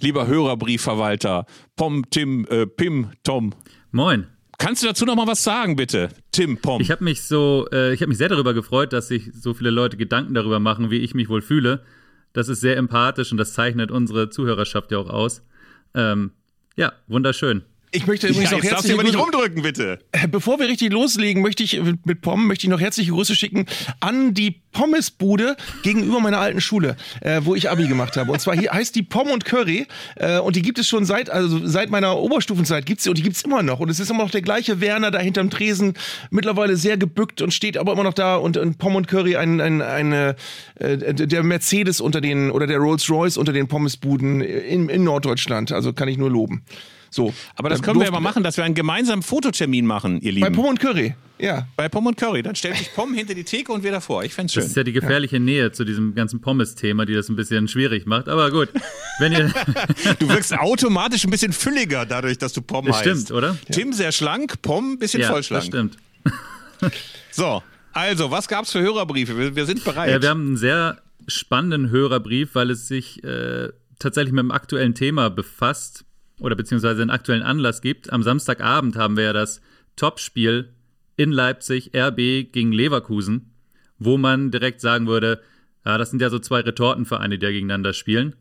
[0.00, 3.52] lieber Hörerbriefverwalter, Pom, Tim, äh, Pim, Tom.
[3.90, 4.28] Moin.
[4.58, 6.10] Kannst du dazu noch mal was sagen, bitte?
[6.30, 6.80] Tim, Pom.
[6.80, 9.70] Ich habe mich so, äh, ich habe mich sehr darüber gefreut, dass sich so viele
[9.70, 11.82] Leute Gedanken darüber machen, wie ich mich wohl fühle.
[12.32, 15.42] Das ist sehr empathisch und das zeichnet unsere Zuhörerschaft ja auch aus.
[15.94, 16.30] Ähm,
[16.76, 17.64] ja, wunderschön.
[17.96, 19.98] Ich möchte übrigens ja, noch jetzt darfst du aber nicht rumdrücken, bitte.
[20.12, 23.34] Äh, Bevor wir richtig loslegen, möchte ich äh, mit Pom möchte ich noch herzliche Grüße
[23.34, 23.64] schicken
[24.00, 28.30] an die Pommesbude gegenüber meiner alten Schule, äh, wo ich Abi gemacht habe.
[28.32, 29.86] Und zwar hier heißt die Pom und Curry
[30.16, 33.22] äh, und die gibt es schon seit also seit meiner Oberstufenzeit gibt's sie und die
[33.22, 35.94] gibt's immer noch und es ist immer noch der gleiche Werner da hinterm Tresen,
[36.30, 39.62] mittlerweile sehr gebückt und steht aber immer noch da und, und Pom und Curry ein,
[39.62, 40.36] ein, eine
[40.74, 45.72] äh, der Mercedes unter den oder der Rolls Royce unter den Pommesbuden in, in Norddeutschland.
[45.72, 46.62] Also kann ich nur loben.
[47.10, 50.32] So, Aber das können wir durften- aber machen, dass wir einen gemeinsamen Fototermin machen, ihr
[50.32, 50.52] Bei Lieben.
[50.54, 51.66] Pom und Curry, ja.
[51.76, 52.42] Bei Pom und Curry.
[52.42, 54.24] Dann stellt sich Pom hinter die Theke und wir davor.
[54.24, 54.70] Ich fänd's Das schön.
[54.70, 58.28] ist ja die gefährliche Nähe zu diesem ganzen Pommes-Thema, die das ein bisschen schwierig macht.
[58.28, 58.68] Aber gut,
[59.18, 59.52] wenn ihr,
[60.18, 63.04] Du wirkst automatisch ein bisschen fülliger dadurch, dass du Pom das heißt.
[63.04, 63.56] stimmt, oder?
[63.70, 65.62] Tim sehr schlank, Pom ein bisschen Ja, vollschlank.
[65.62, 65.96] das stimmt.
[67.30, 69.36] So, also, was gab's für Hörerbriefe?
[69.38, 70.10] Wir, wir sind bereit.
[70.10, 74.94] Ja, wir haben einen sehr spannenden Hörerbrief, weil es sich äh, tatsächlich mit dem aktuellen
[74.94, 76.04] Thema befasst
[76.40, 78.12] oder beziehungsweise einen aktuellen Anlass gibt.
[78.12, 79.60] Am Samstagabend haben wir ja das
[79.96, 80.72] Topspiel
[81.16, 83.52] in Leipzig, RB gegen Leverkusen,
[83.98, 85.40] wo man direkt sagen würde,
[85.84, 88.36] ja, das sind ja so zwei Retortenvereine, die da gegeneinander spielen.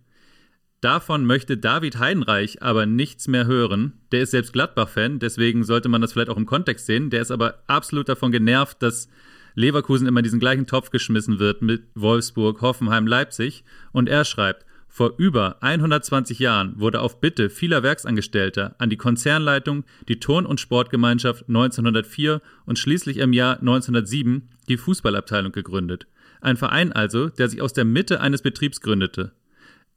[0.81, 3.93] Davon möchte David Heidenreich aber nichts mehr hören.
[4.11, 7.09] Der ist selbst Gladbach-Fan, deswegen sollte man das vielleicht auch im Kontext sehen.
[7.09, 9.07] Der ist aber absolut davon genervt, dass
[9.55, 13.63] Leverkusen immer in diesen gleichen Topf geschmissen wird mit Wolfsburg, Hoffenheim, Leipzig.
[13.93, 14.65] Und er schreibt,
[14.95, 20.61] vor über 120 Jahren wurde auf Bitte vieler Werksangestellter an die Konzernleitung, die Turn- und
[20.61, 26.07] Sportgemeinschaft 1904 und schließlich im Jahr 1907 die Fußballabteilung gegründet.
[26.39, 29.33] Ein Verein also, der sich aus der Mitte eines Betriebs gründete.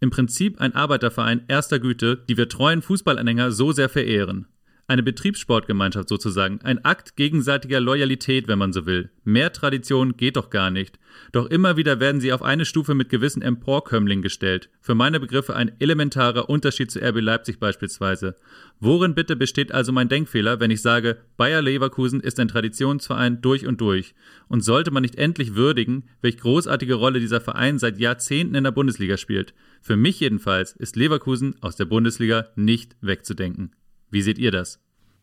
[0.00, 4.48] Im Prinzip ein Arbeiterverein erster Güte, die wir treuen Fußballanhänger so sehr verehren.
[4.90, 9.10] Eine Betriebssportgemeinschaft sozusagen, ein Akt gegenseitiger Loyalität, wenn man so will.
[9.22, 10.98] Mehr Tradition geht doch gar nicht.
[11.30, 14.70] Doch immer wieder werden sie auf eine Stufe mit gewissen Emporkömmlingen gestellt.
[14.80, 18.36] Für meine Begriffe ein elementarer Unterschied zu RB Leipzig beispielsweise.
[18.80, 23.66] Worin bitte besteht also mein Denkfehler, wenn ich sage, Bayer Leverkusen ist ein Traditionsverein durch
[23.66, 24.14] und durch?
[24.48, 28.70] Und sollte man nicht endlich würdigen, welch großartige Rolle dieser Verein seit Jahrzehnten in der
[28.70, 29.52] Bundesliga spielt?
[29.82, 33.72] Für mich jedenfalls ist Leverkusen aus der Bundesliga nicht wegzudenken.
[34.10, 34.78] Wie seht ihr das?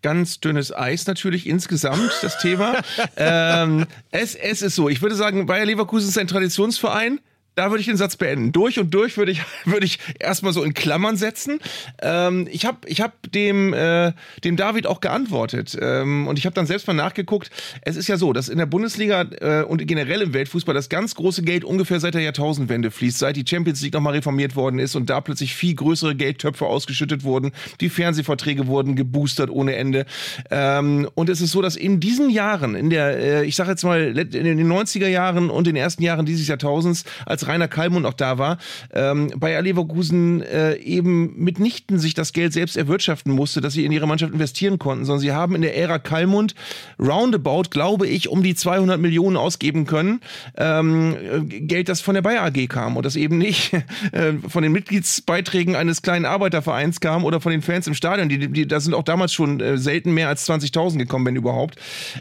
[0.06, 2.76] ganz dünnes Eis natürlich insgesamt, das Thema.
[3.18, 7.20] ähm, es, es ist so, ich würde sagen, Bayer Leverkusen ist ein Traditionsverein.
[7.56, 8.52] Da würde ich den Satz beenden.
[8.52, 11.60] Durch und durch würde ich, würde ich erstmal so in Klammern setzen.
[12.02, 14.12] Ähm, ich habe ich hab dem, äh,
[14.44, 15.78] dem David auch geantwortet.
[15.82, 17.50] Ähm, und ich habe dann selbst mal nachgeguckt.
[17.82, 21.16] Es ist ja so, dass in der Bundesliga äh, und generell im Weltfußball das ganz
[21.16, 24.96] große Geld ungefähr seit der Jahrtausendwende fließt, seit die Champions League nochmal reformiert worden ist
[24.96, 27.54] und da plötzlich viel größere Geldtöpfe ausgeschüttet wurden.
[27.80, 30.06] Die Fernsehverträge wurden geboostert ohne Ende.
[30.52, 33.84] Ähm, und es ist so, dass in diesen Jahren, in der, äh, ich sage jetzt
[33.84, 38.14] mal, in den 90er Jahren und den ersten Jahren dieses Jahrtausends, als Rainer Kallmund auch
[38.14, 38.58] da war,
[38.94, 43.92] ähm, Bayer Leverkusen äh, eben mitnichten sich das Geld selbst erwirtschaften musste, dass sie in
[43.92, 46.56] ihre Mannschaft investieren konnten, sondern sie haben in der Ära Kallmund
[47.00, 50.22] roundabout, glaube ich, um die 200 Millionen ausgeben können,
[50.58, 53.74] ähm, äh, Geld, das von der Bayer AG kam und das eben nicht
[54.12, 58.30] äh, von den Mitgliedsbeiträgen eines kleinen Arbeitervereins kam oder von den Fans im Stadion.
[58.30, 61.78] Die, die, da sind auch damals schon äh, selten mehr als 20.000 gekommen, wenn überhaupt.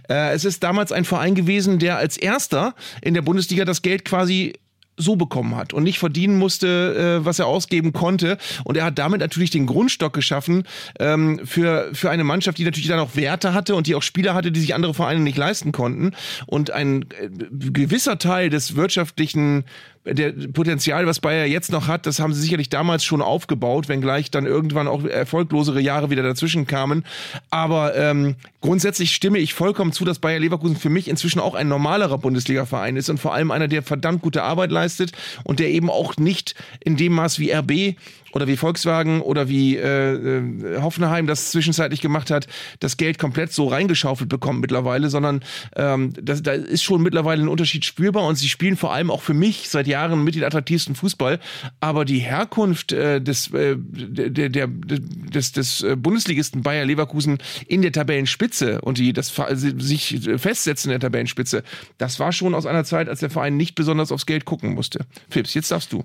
[0.09, 4.05] Äh, es ist damals ein Verein gewesen, der als erster in der Bundesliga das Geld
[4.05, 4.55] quasi
[4.97, 8.39] so bekommen hat und nicht verdienen musste, äh, was er ausgeben konnte.
[8.65, 10.65] Und er hat damit natürlich den Grundstock geschaffen
[10.99, 14.35] ähm, für, für eine Mannschaft, die natürlich dann auch Werte hatte und die auch Spieler
[14.35, 16.13] hatte, die sich andere Vereine nicht leisten konnten.
[16.47, 19.65] Und ein äh, gewisser Teil des wirtschaftlichen
[20.05, 24.31] der Potenzial, was Bayer jetzt noch hat, das haben sie sicherlich damals schon aufgebaut, wenngleich
[24.31, 27.05] dann irgendwann auch erfolglosere Jahre wieder dazwischen kamen.
[27.51, 31.69] Aber ähm, grundsätzlich stimme ich vollkommen zu, dass Bayer Leverkusen für mich inzwischen auch ein
[31.69, 35.89] normalerer Bundesliga-Verein ist und vor allem einer, der verdammt gute Arbeit leistet und der eben
[35.89, 37.97] auch nicht in dem Maß wie RB
[38.35, 42.49] oder wie Volkswagen oder wie äh, äh, Hoffenheim das zwischenzeitlich gemacht hat,
[42.81, 45.43] das Geld komplett so reingeschaufelt bekommen mittlerweile, sondern
[45.77, 49.23] ähm, das, da ist schon mittlerweile ein Unterschied spürbar und sie spielen vor allem auch
[49.23, 51.39] für mich seit Jahren mit den attraktivsten Fußball.
[51.81, 57.83] Aber die Herkunft äh, des, äh, der, der, des, des äh, Bundesligisten Bayer Leverkusen in
[57.83, 59.33] der Tabellenspitze und die das
[59.77, 61.63] sich festsetzen in der Tabellenspitze,
[61.99, 65.07] das war schon aus einer Zeit, als der Verein nicht besonders aufs Geld gucken musste.
[65.31, 66.05] Phipps, jetzt darfst du.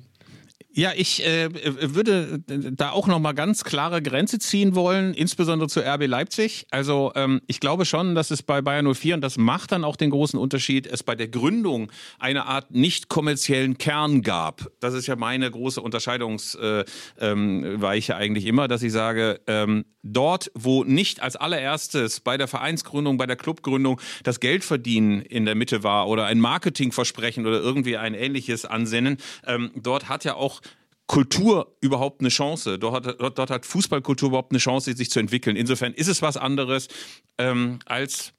[0.71, 1.49] Ja, ich äh,
[1.95, 6.67] würde da auch noch mal ganz klare Grenze ziehen wollen, insbesondere zu RB Leipzig.
[6.69, 9.95] Also ähm, ich glaube schon, dass es bei Bayern 04 und das macht dann auch
[9.95, 14.69] den großen Unterschied, es bei der Gründung eine Art nicht kommerziellen Kern gab.
[14.79, 16.85] Das ist ja meine große Unterscheidungsweiche
[17.19, 17.79] äh, ähm,
[18.15, 23.25] eigentlich immer, dass ich sage, ähm, dort, wo nicht als allererstes bei der Vereinsgründung, bei
[23.25, 28.65] der Clubgründung das Geldverdienen in der Mitte war oder ein Marketingversprechen oder irgendwie ein ähnliches
[28.65, 30.58] Ansinnen, ähm, dort hat ja auch
[31.09, 32.77] Kultur überhaupt eine Chance?
[32.77, 35.55] Dort hat, dort, dort hat Fußballkultur überhaupt eine Chance, sich zu entwickeln.
[35.55, 36.87] Insofern ist es was anderes
[37.39, 38.33] ähm, als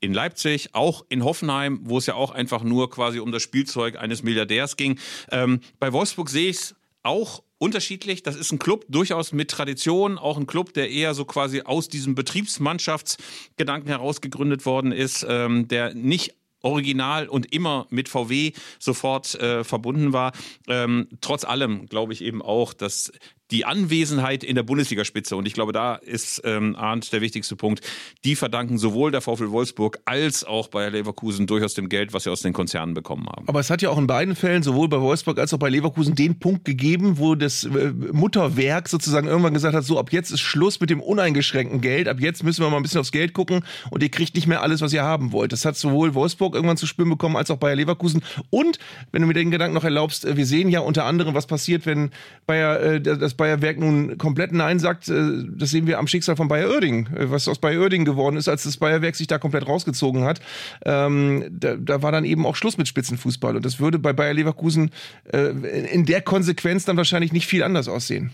[0.00, 3.98] in Leipzig, auch in Hoffenheim, wo es ja auch einfach nur quasi um das Spielzeug
[3.98, 5.00] eines Milliardärs ging.
[5.32, 8.22] Ähm, bei Wolfsburg sehe ich es auch unterschiedlich.
[8.22, 11.88] Das ist ein Club durchaus mit Tradition, auch ein Club, der eher so quasi aus
[11.88, 19.34] diesem Betriebsmannschaftsgedanken heraus gegründet worden ist, ähm, der nicht original und immer mit VW sofort
[19.34, 20.32] äh, verbunden war.
[20.68, 23.12] Ähm, trotz allem glaube ich eben auch, dass
[23.52, 27.82] die Anwesenheit in der Bundesligaspitze, und ich glaube, da ist ähm, Arndt der wichtigste Punkt,
[28.24, 32.30] die verdanken sowohl der VfL Wolfsburg als auch bei Leverkusen durchaus dem Geld, was sie
[32.30, 33.46] aus den Konzernen bekommen haben.
[33.46, 36.14] Aber es hat ja auch in beiden Fällen, sowohl bei Wolfsburg als auch bei Leverkusen,
[36.14, 40.40] den Punkt gegeben, wo das äh, Mutterwerk sozusagen irgendwann gesagt hat, so ab jetzt ist
[40.40, 43.64] Schluss mit dem uneingeschränkten Geld, ab jetzt müssen wir mal ein bisschen aufs Geld gucken
[43.90, 45.52] und ihr kriegt nicht mehr alles, was ihr haben wollt.
[45.52, 48.22] Das hat sowohl Wolfsburg irgendwann zu spüren bekommen, als auch Bayer Leverkusen.
[48.48, 48.78] Und,
[49.10, 51.84] wenn du mir den Gedanken noch erlaubst, äh, wir sehen ja unter anderem, was passiert,
[51.84, 52.10] wenn
[52.46, 56.36] Bayer, äh, das Bayer Werk nun komplett Nein sagt, äh, das sehen wir am Schicksal
[56.36, 59.38] von Bayer Oerding, äh, was aus Bayer Oerding geworden ist, als das Bayerwerk sich da
[59.38, 60.40] komplett rausgezogen hat.
[60.84, 64.32] Ähm, da, da war dann eben auch Schluss mit Spitzenfußball und das würde bei Bayer
[64.32, 64.92] Leverkusen
[65.32, 65.48] äh,
[65.92, 68.30] in der Konsequenz dann wahrscheinlich nicht viel anders aussehen.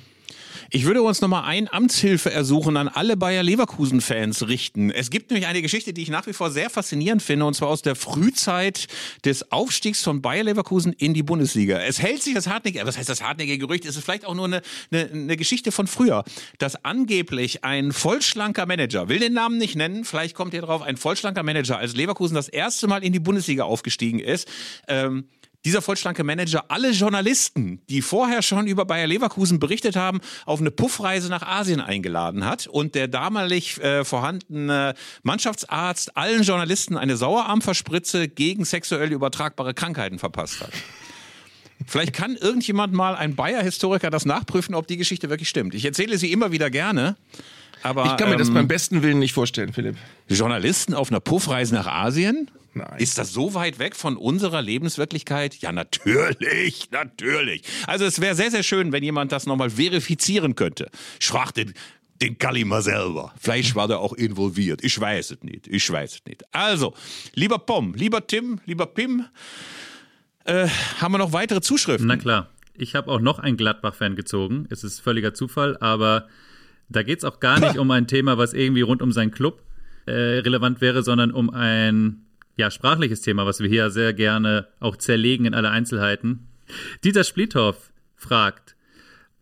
[0.71, 4.91] Ich würde uns nochmal ein Amtshilfeersuchen an alle Bayer Leverkusen-Fans richten.
[4.91, 7.69] Es gibt nämlich eine Geschichte, die ich nach wie vor sehr faszinierend finde, und zwar
[7.69, 8.87] aus der Frühzeit
[9.25, 11.81] des Aufstiegs von Bayer Leverkusen in die Bundesliga.
[11.81, 13.87] Es hält sich das hartnäckige, was heißt das hartnäckige Gerücht?
[13.87, 14.61] Es ist vielleicht auch nur eine,
[14.91, 16.23] eine, eine Geschichte von früher,
[16.59, 20.99] dass angeblich ein vollschlanker Manager, will den Namen nicht nennen, vielleicht kommt ihr drauf, ein
[20.99, 24.47] vollschlanker Manager, als Leverkusen das erste Mal in die Bundesliga aufgestiegen ist,
[24.87, 25.25] ähm,
[25.65, 30.71] dieser vollschlanke Manager alle Journalisten, die vorher schon über Bayer Leverkusen berichtet haben, auf eine
[30.71, 38.29] Puffreise nach Asien eingeladen hat und der damalig äh, vorhandene Mannschaftsarzt allen Journalisten eine Sauerarmverspritze
[38.29, 40.73] gegen sexuell übertragbare Krankheiten verpasst hat.
[41.87, 45.75] Vielleicht kann irgendjemand mal, ein Bayer-Historiker, das nachprüfen, ob die Geschichte wirklich stimmt.
[45.75, 47.17] Ich erzähle sie immer wieder gerne.
[47.83, 49.97] Aber, ich kann mir ähm, das beim besten Willen nicht vorstellen, Philipp.
[50.29, 52.51] Journalisten auf einer Puffreise nach Asien?
[52.79, 52.99] Nein.
[52.99, 55.57] Ist das so weit weg von unserer Lebenswirklichkeit?
[55.57, 57.63] Ja, natürlich, natürlich.
[57.87, 60.91] Also es wäre sehr, sehr schön, wenn jemand das nochmal verifizieren könnte.
[61.21, 61.75] Ich frage den,
[62.23, 63.33] den Galli mal selber.
[63.39, 64.83] Vielleicht war der auch involviert.
[64.83, 65.67] Ich weiß es nicht.
[65.69, 66.43] Ich weiß es nicht.
[66.53, 66.95] Also,
[67.35, 69.27] lieber Pom, lieber Tim, lieber Pim,
[70.45, 70.69] äh,
[71.01, 72.07] haben wir noch weitere Zuschriften?
[72.07, 72.49] Na klar.
[72.81, 74.67] Ich habe auch noch einen Gladbach-Fan gezogen.
[74.71, 76.29] Es ist völliger Zufall, aber
[76.89, 79.63] da geht es auch gar nicht um ein Thema, was irgendwie rund um seinen Club
[80.07, 82.25] äh, relevant wäre, sondern um ein
[82.59, 86.49] ja, sprachliches Thema, was wir hier sehr gerne auch zerlegen in alle Einzelheiten.
[87.05, 88.75] Dieter Splithoff fragt,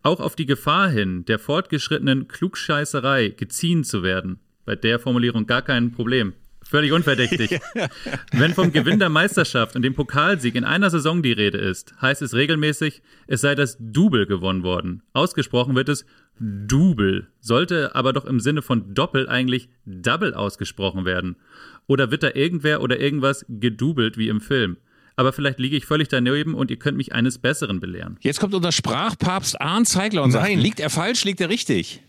[0.03, 4.39] auch auf die Gefahr hin, der fortgeschrittenen Klugscheißerei geziehen zu werden.
[4.65, 6.33] Bei der Formulierung gar kein Problem.
[6.61, 7.59] Völlig unverdächtig.
[8.33, 12.21] Wenn vom Gewinn der Meisterschaft und dem Pokalsieg in einer Saison die Rede ist, heißt
[12.21, 15.01] es regelmäßig, es sei das Double gewonnen worden.
[15.13, 16.05] Ausgesprochen wird es
[16.39, 21.37] Double, sollte aber doch im Sinne von Doppel eigentlich Double ausgesprochen werden.
[21.87, 24.77] Oder wird da irgendwer oder irgendwas gedubelt wie im Film?
[25.19, 28.17] aber vielleicht liege ich völlig daneben und ihr könnt mich eines Besseren belehren.
[28.21, 30.53] Jetzt kommt unser Sprachpapst Arndt Zeigler und Nein.
[30.53, 32.03] sagt, liegt er falsch, liegt er richtig?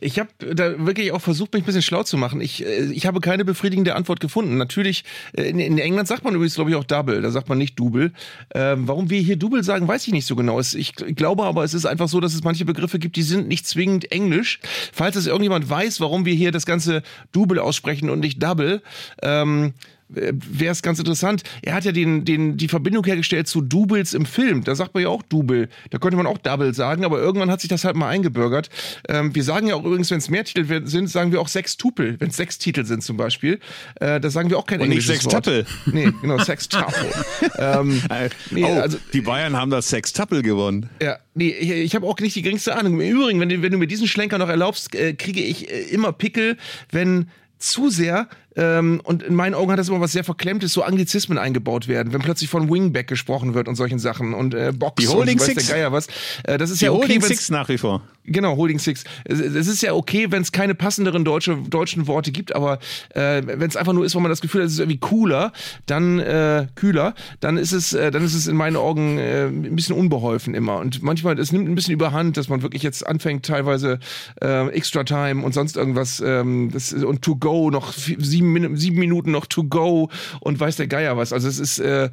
[0.00, 2.40] Ich habe da wirklich auch versucht, mich ein bisschen schlau zu machen.
[2.40, 4.56] Ich, äh, ich habe keine befriedigende Antwort gefunden.
[4.56, 5.04] Natürlich,
[5.36, 7.20] äh, in, in England sagt man übrigens, glaube ich, auch Double.
[7.20, 8.12] Da sagt man nicht Double.
[8.54, 10.58] Ähm, warum wir hier Double sagen, weiß ich nicht so genau.
[10.58, 13.48] Es, ich glaube aber, es ist einfach so, dass es manche Begriffe gibt, die sind
[13.48, 14.60] nicht zwingend Englisch.
[14.92, 18.82] Falls es irgendjemand weiß, warum wir hier das ganze Double aussprechen und nicht Double,
[19.22, 21.42] ähm, äh, wäre es ganz interessant.
[21.62, 24.64] Er hat ja den, den, die Verbindung hergestellt zu Doubles im Film.
[24.64, 25.68] Da sagt man ja auch Double.
[25.90, 28.70] Da könnte man auch Double sagen, aber irgendwann hat sich das halt mal eingebürgert.
[29.08, 32.18] Ähm, wir sagen ja auch übrigens, wenn es mehr Titel sind, sagen wir auch Sextupel.
[32.18, 33.60] Wenn es sechs Titel sind zum Beispiel,
[33.96, 35.44] äh, da sagen wir auch kein Und nicht englisches Wort.
[35.44, 35.66] Sextuple.
[35.92, 37.10] Nee, genau, Sextuple.
[37.58, 38.02] ähm,
[38.50, 40.88] nee, oh, also, die Bayern haben das Sextuple gewonnen.
[41.02, 43.00] ja, nee, ich, ich habe auch nicht die geringste Ahnung.
[43.00, 45.82] Im Übrigen, wenn du, wenn du mir diesen Schlenker noch erlaubst, äh, kriege ich äh,
[45.90, 46.56] immer Pickel,
[46.90, 47.28] wenn
[47.58, 48.28] zu sehr
[48.58, 52.12] ähm, und in meinen Augen hat das immer was sehr Verklemmtes, so Anglizismen eingebaut werden,
[52.12, 55.40] wenn plötzlich von Wingback gesprochen wird und solchen Sachen und äh, Box Die Holding und
[55.40, 55.66] weiß Six.
[55.68, 56.08] der Geier was.
[56.44, 58.02] Äh, das ist Die ja okay, Holding Six nach wie vor.
[58.24, 59.04] Genau, Holding Six.
[59.24, 62.78] Es, es ist ja okay, wenn es keine passenderen deutsche, deutschen Worte gibt, aber
[63.14, 65.52] äh, wenn es einfach nur ist, wo man das Gefühl hat, es ist irgendwie cooler,
[65.86, 69.74] dann äh, kühler, dann ist es, äh, dann ist es in meinen Augen äh, ein
[69.76, 70.76] bisschen unbeholfen immer.
[70.78, 73.98] Und manchmal, es nimmt ein bisschen überhand, dass man wirklich jetzt anfängt, teilweise
[74.42, 78.16] äh, Extra Time und sonst irgendwas ähm, das, und To Go noch vi-
[78.54, 81.32] sieben, sieben Minuten noch To Go und weiß der Geier was.
[81.32, 82.10] Also es ist äh,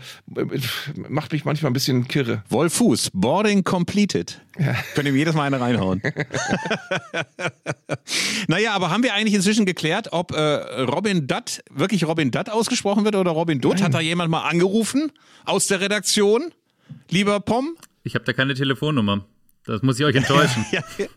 [1.09, 2.43] macht mich manchmal ein bisschen kirre.
[2.49, 4.41] Wolfuß, Boarding completed.
[4.93, 6.01] Könnt ihr mir jedes Mal eine reinhauen.
[8.47, 10.39] naja, aber haben wir eigentlich inzwischen geklärt, ob äh,
[10.83, 13.81] Robin Dutt wirklich Robin Dutt ausgesprochen wird oder Robin Dutt?
[13.81, 15.11] Hat da jemand mal angerufen
[15.45, 16.53] aus der Redaktion?
[17.09, 17.75] Lieber Pom?
[18.03, 19.25] Ich habe da keine Telefonnummer.
[19.65, 20.65] Das muss ich euch enttäuschen.
[20.71, 21.07] Ja, Ja,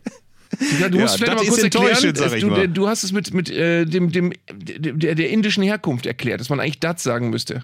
[0.59, 0.65] du
[0.97, 2.67] Ja, musst vielleicht das mal kurz erklären, es- du, mal.
[2.67, 6.59] du hast es mit, mit äh, dem, dem, der, der indischen Herkunft erklärt, dass man
[6.59, 7.63] eigentlich das sagen müsste.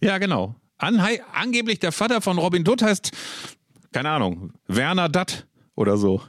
[0.00, 0.54] ja genau.
[0.78, 3.10] Anhei angeblich der Vater von Robin Dutt heißt,
[3.92, 6.20] keine Ahnung, Werner Dutt oder so.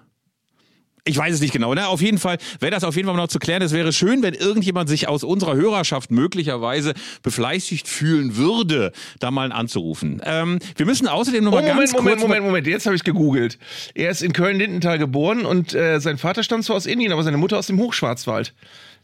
[1.08, 1.74] Ich weiß es nicht genau.
[1.74, 1.88] Ne?
[1.88, 3.62] Auf jeden Fall wäre das auf jeden Fall noch zu klären.
[3.62, 6.94] Es wäre schön, wenn irgendjemand sich aus unserer Hörerschaft möglicherweise
[7.24, 10.22] befleißigt fühlen würde, da mal anzurufen.
[10.24, 12.96] Ähm, wir müssen außerdem noch mal Oh, ganz Moment, kurz Moment, Moment, Moment, jetzt habe
[12.96, 13.58] ich gegoogelt.
[13.96, 17.38] Er ist in Köln-Lindenthal geboren und äh, sein Vater stammt zwar aus Indien, aber seine
[17.38, 18.54] Mutter aus dem Hochschwarzwald.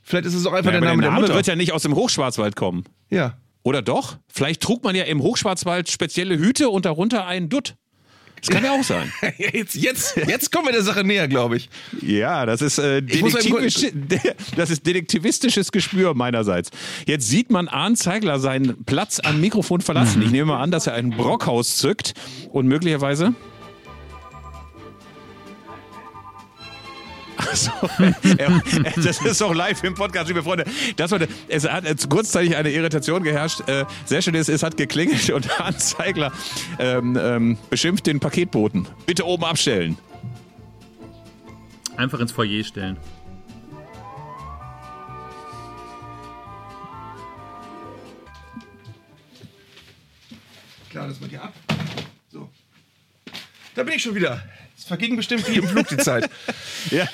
[0.01, 1.35] Vielleicht ist es auch einfach Ja, der Name der der Name Mutter.
[1.35, 2.83] wird ja nicht aus dem Hochschwarzwald kommen.
[3.09, 3.37] ja.
[3.65, 4.17] Oder doch?
[4.27, 7.75] Vielleicht trug man ja im Hochschwarzwald spezielle Hüte und darunter einen Dutt.
[8.45, 9.09] Das kann ja auch sein.
[9.37, 11.69] Jetzt, jetzt, jetzt kommen wir der Sache näher, glaube ich.
[12.01, 13.87] Ja, das ist, äh, detektivisch,
[14.57, 16.69] das ist detektivistisches Gespür meinerseits.
[17.07, 20.21] Jetzt sieht man Arndt Zeigler seinen Platz am Mikrofon verlassen.
[20.21, 22.13] Ich nehme mal an, dass er ein Brockhaus zückt
[22.51, 23.33] und möglicherweise.
[28.37, 28.61] Er-
[28.95, 30.65] das ist doch live im Podcast, liebe Freunde.
[30.95, 33.67] Das war, es hat jetzt kurzzeitig eine Irritation geherrscht.
[33.67, 36.31] Äh, sehr schön ist, es hat geklingelt und Arndt Zeigler
[36.79, 38.87] ähm, ähm, beschimpft den Paketboten.
[39.05, 39.97] Bitte oben abstellen.
[41.97, 42.97] Einfach ins Foyer stellen.
[50.89, 51.53] Klar, das mal hier ab.
[52.29, 52.49] So.
[53.75, 54.43] Da bin ich schon wieder.
[54.83, 56.29] Es verging bestimmt wie im Flug die Zeit.
[56.91, 57.07] Ja.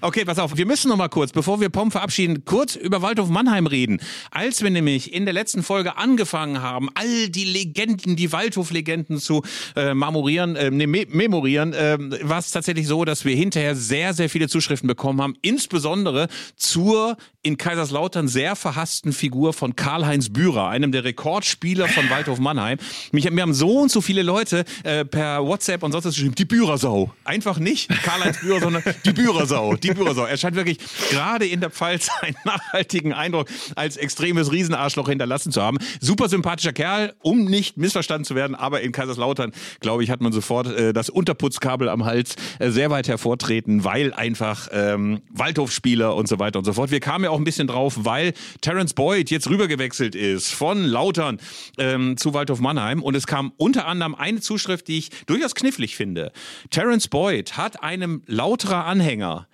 [0.00, 0.56] Okay, pass auf.
[0.56, 4.00] Wir müssen noch mal kurz, bevor wir Pom verabschieden, kurz über Waldhof Mannheim reden.
[4.30, 9.42] Als wir nämlich in der letzten Folge angefangen haben, all die Legenden, die Waldhof-Legenden zu
[9.76, 14.14] äh, marmorieren, äh, ne, me memorieren, äh, war es tatsächlich so, dass wir hinterher sehr,
[14.14, 20.68] sehr viele Zuschriften bekommen haben, insbesondere zur in Kaiserslautern sehr verhassten Figur von Karl-Heinz Bührer,
[20.68, 22.78] einem der Rekordspieler von Waldhof Mannheim.
[23.12, 26.34] Mich, mir haben so und so viele Leute äh, per WhatsApp und sonst was geschrieben,
[26.38, 27.12] die Bührersau.
[27.24, 29.74] Einfach nicht Karl-Heinz Bührer, sondern die Bührersau.
[29.74, 30.24] Die Bührersau.
[30.24, 30.78] Er scheint wirklich
[31.10, 35.78] gerade in der Pfalz einen nachhaltigen Eindruck als extremes Riesenarschloch hinterlassen zu haben.
[36.00, 40.32] Super sympathischer Kerl, um nicht missverstanden zu werden, aber in Kaiserslautern, glaube ich, hat man
[40.32, 46.28] sofort äh, das Unterputzkabel am Hals äh, sehr weit hervortreten, weil einfach ähm, Waldhofspieler und
[46.28, 46.90] so weiter und so fort.
[46.90, 51.38] Wir kamen ja auch ein bisschen drauf, weil Terence Boyd jetzt rübergewechselt ist von Lautern
[51.78, 55.96] ähm, zu Waldhof Mannheim und es kam unter anderem eine Zuschrift, die ich durchaus knifflig
[55.96, 56.27] finde.
[56.70, 59.48] Terence Boyd hat einem Lauterer Anhänger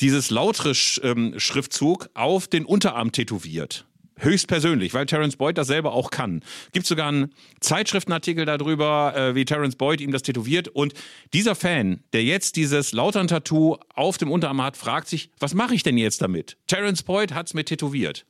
[0.00, 3.84] dieses lautere Sch ähm, Schriftzug auf den Unterarm tätowiert.
[4.20, 6.42] Höchstpersönlich, weil Terence Boyd das selber auch kann.
[6.72, 10.68] Gibt sogar einen Zeitschriftenartikel darüber, äh, wie Terence Boyd ihm das tätowiert.
[10.68, 10.92] Und
[11.32, 15.84] dieser Fan, der jetzt dieses Lautern-Tattoo auf dem Unterarm hat, fragt sich, was mache ich
[15.84, 16.56] denn jetzt damit?
[16.66, 18.26] Terence Boyd hat's mir tätowiert.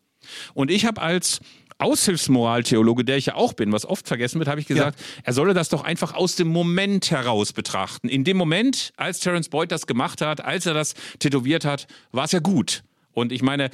[0.52, 1.40] Und ich habe als
[1.78, 5.54] Aushilfsmoraltheologe, der ich ja auch bin, was oft vergessen wird, habe ich gesagt, er solle
[5.54, 8.08] das doch einfach aus dem Moment heraus betrachten.
[8.08, 12.24] In dem Moment, als Terence Boyd das gemacht hat, als er das tätowiert hat, war
[12.24, 12.82] es ja gut.
[13.12, 13.70] Und ich meine,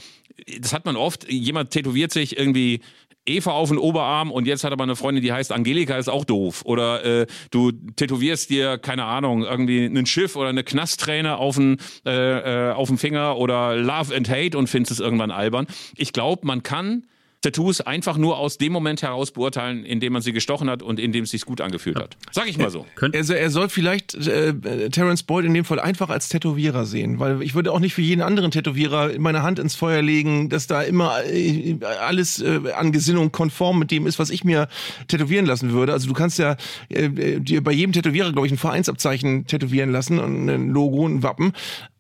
[0.60, 2.80] das hat man oft, jemand tätowiert sich irgendwie
[3.26, 6.24] Eva auf den Oberarm und jetzt hat aber eine Freundin, die heißt Angelika, ist auch
[6.24, 6.62] doof.
[6.64, 11.78] Oder äh, du tätowierst dir, keine Ahnung, irgendwie ein Schiff oder eine Knastträne auf den,
[12.04, 15.66] äh, äh, auf den Finger oder Love and Hate und findest es irgendwann albern.
[15.96, 17.06] Ich glaube, man kann
[17.44, 20.98] Tattoos einfach nur aus dem Moment heraus beurteilen, in dem man sie gestochen hat und
[20.98, 22.16] in dem es sich gut angefühlt hat.
[22.32, 22.86] Sag ich mal so.
[22.94, 27.18] Könnt, Also er soll vielleicht äh, Terence Boyd in dem Fall einfach als Tätowierer sehen,
[27.20, 30.66] weil ich würde auch nicht für jeden anderen Tätowierer meine Hand ins Feuer legen, dass
[30.66, 34.68] da immer äh, alles äh, an Gesinnung konform mit dem ist, was ich mir
[35.08, 35.92] tätowieren lassen würde.
[35.92, 36.56] Also du kannst ja
[36.88, 41.22] äh, dir bei jedem Tätowierer, glaube ich, ein Vereinsabzeichen tätowieren lassen und ein Logo, ein
[41.22, 41.52] Wappen.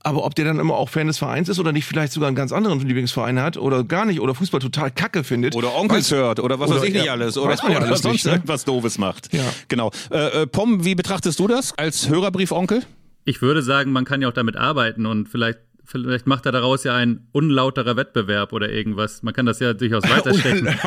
[0.04, 2.36] Aber ob der dann immer auch Fan des Vereins ist oder nicht vielleicht sogar einen
[2.36, 5.56] ganz anderen Lieblingsverein hat oder gar nicht oder Fußball total kacke findet.
[5.56, 7.36] Oder Onkels hört oder was oder- weiß ich nicht ja, alles.
[7.36, 8.32] Oder, weiß man ja oder alles sonst nicht, ne?
[8.32, 9.32] irgendwas Doofes macht.
[9.34, 9.42] Ja.
[9.68, 9.90] Genau.
[10.10, 12.82] Äh, äh, Pom, wie betrachtest du das als Hörerbrief-Onkel?
[13.26, 16.84] ich würde sagen, man kann ja auch damit arbeiten und vielleicht, vielleicht macht er daraus
[16.84, 19.22] ja ein unlauterer Wettbewerb oder irgendwas.
[19.22, 20.66] Man kann das ja durchaus weiterstecken.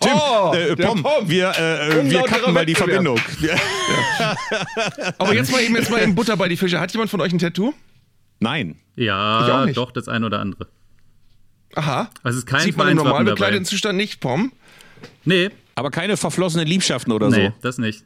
[0.00, 2.74] Tim, Oh, äh, Pom, wir, äh, wir Unlauterer cutten mal die.
[2.74, 3.18] Verbindung.
[3.40, 3.54] Wir,
[5.18, 6.80] Aber jetzt mal eben jetzt mal eben Butter bei die Fische.
[6.80, 7.72] Hat jemand von euch ein Tattoo?
[8.40, 8.76] nein.
[8.96, 10.66] Ja, doch, das ein oder andere.
[11.74, 12.10] Aha.
[12.22, 13.64] Also es ist kein Sieht man im normal bekleideten.
[13.64, 14.52] Zustand nicht, Pom?
[15.24, 17.52] Nee, Aber keine verflossenen Liebschaften oder nee, so.
[17.62, 18.04] das nicht.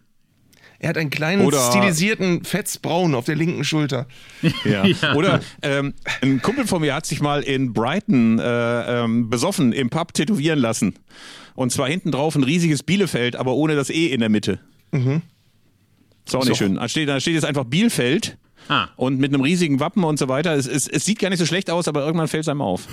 [0.84, 4.06] Er hat einen kleinen Oder- stilisierten Fetzbraun auf der linken Schulter.
[4.64, 4.84] Ja.
[4.84, 5.14] Ja.
[5.14, 9.88] Oder ähm, ein Kumpel von mir hat sich mal in Brighton äh, ähm, besoffen im
[9.88, 10.94] Pub tätowieren lassen.
[11.54, 14.58] Und zwar hinten drauf ein riesiges Bielefeld, aber ohne das E in der Mitte.
[14.92, 16.54] Ist auch nicht So.
[16.54, 16.74] schön.
[16.74, 18.36] Da steht, da steht jetzt einfach Bielefeld
[18.68, 18.88] Ah.
[18.96, 20.54] und mit einem riesigen Wappen und so weiter.
[20.54, 22.86] Es, es, es sieht gar nicht so schlecht aus, aber irgendwann fällt es einem auf.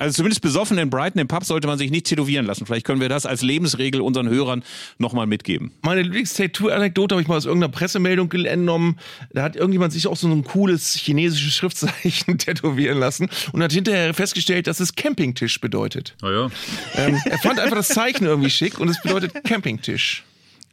[0.00, 2.64] Also zumindest besoffen in Brighton im Pub sollte man sich nicht tätowieren lassen.
[2.64, 4.64] Vielleicht können wir das als Lebensregel unseren Hörern
[4.96, 5.72] nochmal mitgeben.
[5.82, 8.98] Meine Lieblings-Tattoo-Anekdote habe ich mal aus irgendeiner Pressemeldung entnommen.
[9.30, 14.14] Da hat irgendjemand sich auch so ein cooles chinesisches Schriftzeichen tätowieren lassen und hat hinterher
[14.14, 16.16] festgestellt, dass es Campingtisch bedeutet.
[16.22, 16.48] Naja.
[16.94, 20.24] Ähm, er fand einfach das Zeichen irgendwie schick und es bedeutet Campingtisch.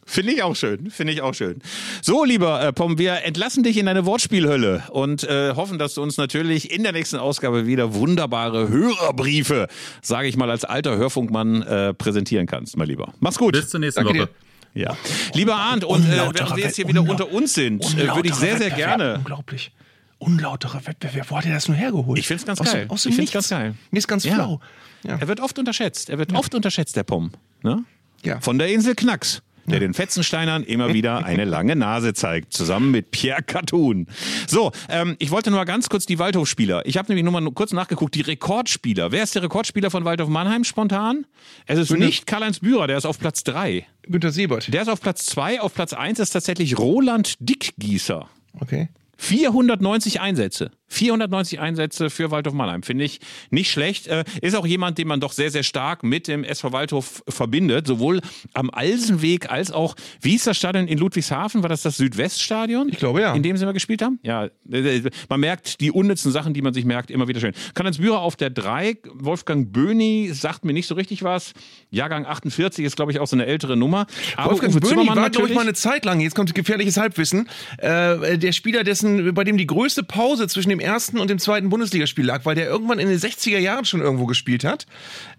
[0.10, 1.62] Finde ich auch schön, finde ich auch schön.
[2.02, 6.02] So, lieber äh, Pom, wir entlassen dich in deine Wortspielhölle und äh, hoffen, dass du
[6.02, 9.68] uns natürlich in der nächsten Ausgabe wieder wunderbare Hörerbriefe,
[10.02, 13.14] sage ich mal als alter Hörfunkmann, äh, präsentieren kannst, mein Lieber.
[13.20, 13.52] Mach's gut.
[13.52, 14.30] Bis zur nächsten Danke Woche.
[14.74, 14.82] dir.
[14.82, 14.98] Ja.
[15.34, 18.36] Lieber Arndt, und äh, während wir jetzt hier wieder unter uns sind, äh, würde ich
[18.36, 19.16] sehr, sehr gerne.
[19.18, 19.72] Unglaublich.
[20.20, 21.30] Unlauterer Wettbewerb.
[21.30, 22.18] Wo hat er das nur hergeholt?
[22.18, 22.86] Ich find's ganz aus geil.
[22.88, 23.34] Aus dem Ich Nichts.
[23.34, 23.76] ganz geil.
[23.92, 24.36] Mir ist ganz Ja.
[24.36, 24.60] flau.
[25.04, 25.18] Ja.
[25.18, 26.10] Er wird oft unterschätzt.
[26.10, 27.32] Er wird oft unterschätzt, der Pom.
[27.62, 27.84] Ne?
[28.24, 28.40] Ja.
[28.40, 29.42] Von der Insel Knacks.
[29.68, 34.08] Der den Fetzensteinern immer wieder eine lange Nase zeigt, zusammen mit Pierre Cartoon.
[34.48, 36.86] So, ähm, ich wollte nur mal ganz kurz die Waldhofspieler.
[36.86, 39.12] Ich habe nämlich nur mal kurz nachgeguckt, die Rekordspieler.
[39.12, 41.26] Wer ist der Rekordspieler von Waldhof Mannheim spontan?
[41.66, 43.86] Es ist nicht Karl-Heinz Bührer, der ist auf Platz drei.
[44.04, 44.74] Günter Siebert.
[44.74, 45.60] Der ist auf Platz zwei.
[45.60, 48.28] Auf Platz eins ist tatsächlich Roland Dickgießer.
[48.60, 48.88] Okay.
[49.18, 50.72] 490 Einsätze.
[50.88, 52.84] 490 Einsätze für Waldhof Mannheim.
[52.84, 53.20] Finde ich
[53.50, 54.08] nicht schlecht.
[54.08, 57.88] Äh, ist auch jemand, den man doch sehr, sehr stark mit dem SV Waldhof verbindet.
[57.88, 58.22] Sowohl
[58.54, 61.62] am Alsenweg als auch, wie hieß das Stadion in Ludwigshafen?
[61.64, 62.90] War das das Südweststadion?
[62.90, 63.34] Ich glaube, ja.
[63.34, 64.20] In dem sie mal gespielt haben?
[64.24, 64.46] Ja.
[64.72, 67.54] äh, Man merkt die unnützen Sachen, die man sich merkt, immer wieder schön.
[67.74, 68.98] Karl-Heinz Bührer auf der 3.
[69.14, 71.54] Wolfgang Böhni sagt mir nicht so richtig was.
[71.90, 74.08] Jahrgang 48 ist, glaube ich, auch so eine ältere Nummer.
[74.36, 77.50] Aber Wolfgang Uwe Böhni war, glaube ich, mal eine Zeit lang, jetzt kommt gefährliches Halbwissen,
[77.78, 81.70] äh, der Spieler, dessen, bei dem die größte Pause zwischen dem ersten und dem zweiten
[81.70, 84.86] Bundesligaspiel lag, weil der irgendwann in den 60er Jahren schon irgendwo gespielt hat.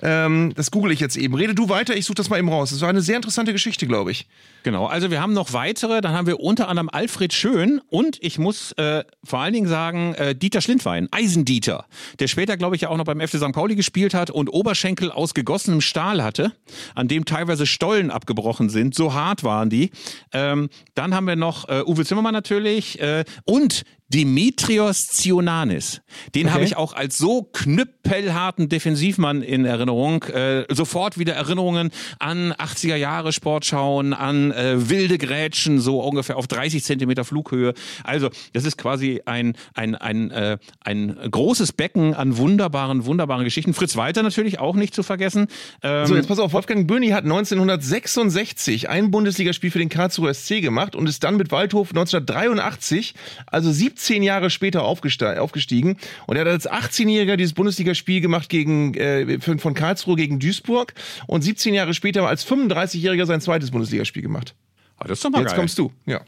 [0.00, 1.34] Ähm, das google ich jetzt eben.
[1.34, 2.70] Rede du weiter, ich suche das mal eben raus.
[2.70, 4.26] Das war eine sehr interessante Geschichte, glaube ich.
[4.64, 8.38] Genau, also wir haben noch weitere, dann haben wir unter anderem Alfred Schön und ich
[8.38, 11.86] muss äh, vor allen Dingen sagen, äh, Dieter Schlindwein, Eisendieter,
[12.18, 13.52] der später, glaube ich, ja auch noch beim FC St.
[13.52, 16.52] Pauli gespielt hat und Oberschenkel aus gegossenem Stahl hatte,
[16.94, 19.90] an dem teilweise Stollen abgebrochen sind, so hart waren die.
[20.32, 26.00] Ähm, dann haben wir noch äh, Uwe Zimmermann natürlich äh, und Dimitrios Zionanis.
[26.34, 30.22] Den habe ich auch als so knüppelharten Defensivmann in Erinnerung.
[30.24, 36.46] Äh, sofort wieder Erinnerungen an 80er Jahre Sportschauen, an äh, wilde Grätschen, so ungefähr auf
[36.46, 37.74] 30 Zentimeter Flughöhe.
[38.02, 43.74] Also das ist quasi ein, ein, ein, äh, ein großes Becken an wunderbaren, wunderbaren Geschichten.
[43.74, 45.48] Fritz Walter natürlich auch nicht zu vergessen.
[45.82, 50.62] Ähm, So, jetzt pass auf, Wolfgang Böhni hat 1966 ein Bundesligaspiel für den Karlsruher SC
[50.62, 53.14] gemacht und ist dann mit Waldhof 1983,
[53.46, 55.96] also 17 Jahre später aufgestiegen.
[56.26, 60.94] Und er hat als 18-Jähriger dieses Bundesligaspiel gemacht gegen, äh, von von Karlsruhe gegen Duisburg
[61.26, 64.54] und 17 Jahre später als 35-Jähriger sein zweites Bundesligaspiel gemacht.
[64.98, 65.58] ah, das ist doch mal Jetzt geil.
[65.58, 66.20] kommst du, ja.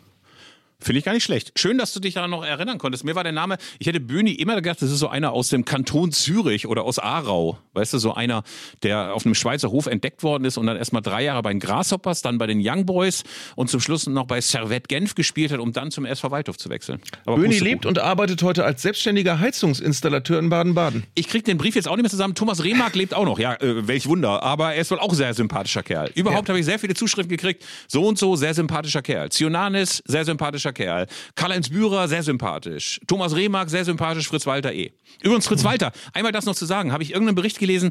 [0.81, 1.53] Finde ich gar nicht schlecht.
[1.57, 3.05] Schön, dass du dich daran noch erinnern konntest.
[3.05, 5.65] Mir war der Name, ich hätte Böhni immer gedacht, das ist so einer aus dem
[5.65, 7.59] Kanton Zürich oder aus Aarau.
[7.75, 8.43] Weißt du, so einer,
[8.83, 11.61] der auf einem Schweizer Hof entdeckt worden ist und dann erstmal drei Jahre bei den
[11.61, 13.25] Grasshoppers, dann bei den Young Boys
[13.57, 16.71] und zum Schluss noch bei Servette Genf gespielt hat, um dann zum SV Waldhof zu
[16.71, 17.01] wechseln.
[17.27, 17.71] Aber Böhni Pustekuchen.
[17.71, 21.05] lebt und arbeitet heute als selbstständiger Heizungsinstallateur in Baden-Baden.
[21.15, 22.35] Ich krieg den Brief jetzt auch nicht mehr zusammen.
[22.35, 23.39] Thomas Rehmark lebt auch noch.
[23.39, 24.43] Ja, äh, welch Wunder.
[24.43, 26.11] Aber er ist wohl auch ein sehr sympathischer Kerl.
[26.15, 27.65] Überhaupt habe ich sehr viele Zuschriften gekriegt.
[27.87, 29.31] So und so, sehr sympathischer Kerl.
[29.31, 31.07] Zionanis, sehr sympathischer netter Kerl.
[31.35, 33.01] Karl-Heinz Bührer, sehr sympathisch.
[33.07, 34.29] Thomas Rehmark, sehr sympathisch.
[34.29, 34.93] Fritz Walter eh.
[35.23, 37.91] Übrigens, Fritz Walter, einmal das noch zu sagen, habe ich irgendeinen Bericht gelesen,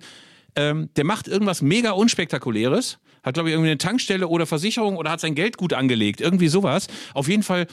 [0.56, 5.12] ähm, der macht irgendwas mega unspektakuläres, hat glaube ich irgendwie eine Tankstelle oder Versicherung oder
[5.12, 6.88] hat sein Geld gut angelegt, irgendwie sowas.
[7.14, 7.68] Auf jeden Fall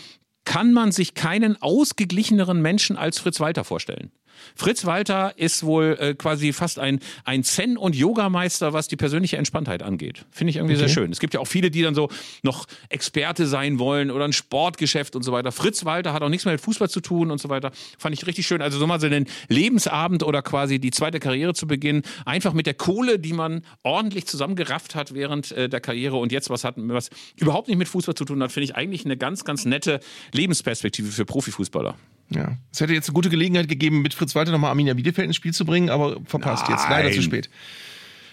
[0.45, 4.13] kann man sich keinen ausgeglicheneren Menschen als Fritz Walter vorstellen.
[4.55, 9.37] Fritz Walter ist wohl äh, quasi fast ein, ein Zen- und Yogameister, was die persönliche
[9.37, 10.25] Entspanntheit angeht.
[10.31, 10.87] Finde ich irgendwie okay.
[10.87, 11.13] sehr schön.
[11.13, 12.09] Es gibt ja auch viele, die dann so
[12.43, 15.53] noch Experte sein wollen oder ein Sportgeschäft und so weiter.
[15.53, 17.73] Fritz Walter hat auch nichts mehr mit Fußball zu tun und so weiter.
[17.99, 18.63] Fand ich richtig schön.
[18.63, 22.03] Also so mal so einen Lebensabend oder quasi die zweite Karriere zu beginnen.
[22.25, 26.51] Einfach mit der Kohle, die man ordentlich zusammengerafft hat während äh, der Karriere und jetzt
[26.51, 29.45] was hat, was überhaupt nicht mit Fußball zu tun hat, finde ich eigentlich eine ganz,
[29.45, 30.01] ganz nette
[30.33, 31.97] Lebensperspektive für Profifußballer.
[32.31, 35.37] Ja, es hätte jetzt eine gute Gelegenheit gegeben, mit Fritz Walter nochmal Arminia Bielefeld ins
[35.37, 36.73] Spiel zu bringen, aber verpasst Nein.
[36.73, 36.91] jetzt.
[36.91, 37.49] Leider zu spät.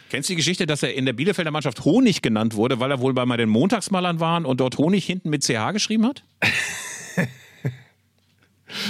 [0.09, 2.99] Kennst du die Geschichte, dass er in der Bielefelder Mannschaft Honig genannt wurde, weil er
[2.99, 6.23] wohl bei den Montagsmalern waren und dort Honig hinten mit CH geschrieben hat?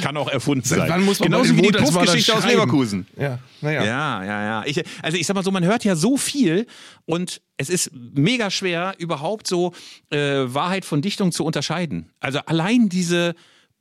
[0.01, 0.89] Kann auch erfunden sein.
[0.89, 3.08] Wann muss man Genauso wie die Puffgeschichte aus Leverkusen.
[3.18, 3.84] Ja, naja.
[3.86, 4.64] Ja, ja, ja.
[4.66, 6.68] Ich, also ich sag mal so, man hört ja so viel
[7.06, 9.74] und es ist mega schwer, überhaupt so
[10.10, 12.10] äh, Wahrheit von Dichtung zu unterscheiden.
[12.20, 13.34] Also allein diese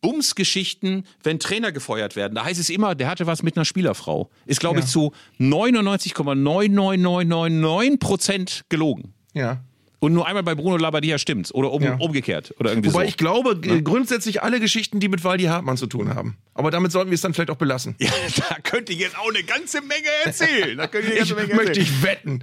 [0.02, 2.34] Bumsgeschichten, wenn Trainer gefeuert werden.
[2.34, 4.28] Da heißt es immer, der hatte was mit einer Spielerfrau.
[4.44, 4.84] Ist, glaube ja.
[4.84, 9.14] ich, zu 99,99999 Prozent gelogen.
[9.32, 9.64] Ja.
[10.02, 11.54] Und nur einmal bei Bruno Labbadia stimmt's.
[11.54, 11.94] Oder um, ja.
[11.94, 12.52] umgekehrt.
[12.58, 13.08] Oder irgendwie Wobei so.
[13.08, 13.78] ich glaube, ja.
[13.82, 16.36] grundsätzlich alle Geschichten, die mit Waldi Hartmann zu tun haben.
[16.54, 17.94] Aber damit sollten wir es dann vielleicht auch belassen.
[18.00, 18.10] Ja,
[18.48, 20.76] da könnte ich jetzt auch eine ganze Menge erzählen.
[20.76, 22.42] Da könnte ich, ich Menge möchte ich wetten.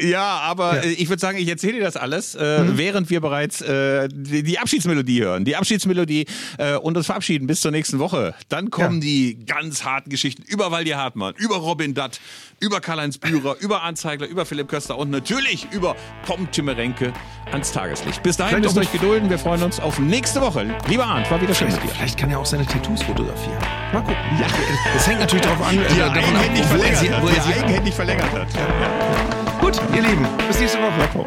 [0.00, 0.82] Ja, aber ja.
[0.84, 2.78] Äh, ich würde sagen, ich erzähle dir das alles, äh, mhm.
[2.78, 5.44] während wir bereits äh, die, die, Abschiedsmelodie hören.
[5.44, 6.24] Die Abschiedsmelodie
[6.56, 8.34] äh, und uns verabschieden bis zur nächsten Woche.
[8.48, 12.18] Dann kommen die ganz harten Geschichten über Waldi Hartmann, über Robin Datt,
[12.60, 15.96] über Karl-Heinz Bührer, über Anzeigler, über Philipp Köster und natürlich über
[16.26, 17.12] Pom Timmerenke
[17.52, 18.22] ans Tageslicht.
[18.22, 19.30] Bis dahin müsst ihr euch gedulden.
[19.30, 20.74] Wir freuen uns auf nächste Woche.
[20.88, 21.88] Lieber Arndt, war wieder schön mit dir.
[21.88, 23.58] Vielleicht kann er auch seine Tattoos fotografieren.
[23.92, 24.16] Mal gucken.
[24.40, 24.46] Ja.
[24.94, 27.54] Das hängt natürlich darauf an, die äh, davon ab, wo er sie, wo er sie
[27.54, 28.48] eigenhändig verlängert hat.
[28.54, 29.60] Ja.
[29.60, 31.26] Gut, ihr Lieben, bis nächste Woche.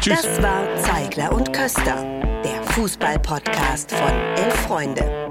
[0.00, 0.22] Tschüss.
[0.22, 2.04] Das war Zeigler und Köster,
[2.44, 5.30] der Fußball-Podcast von Elf Freunde.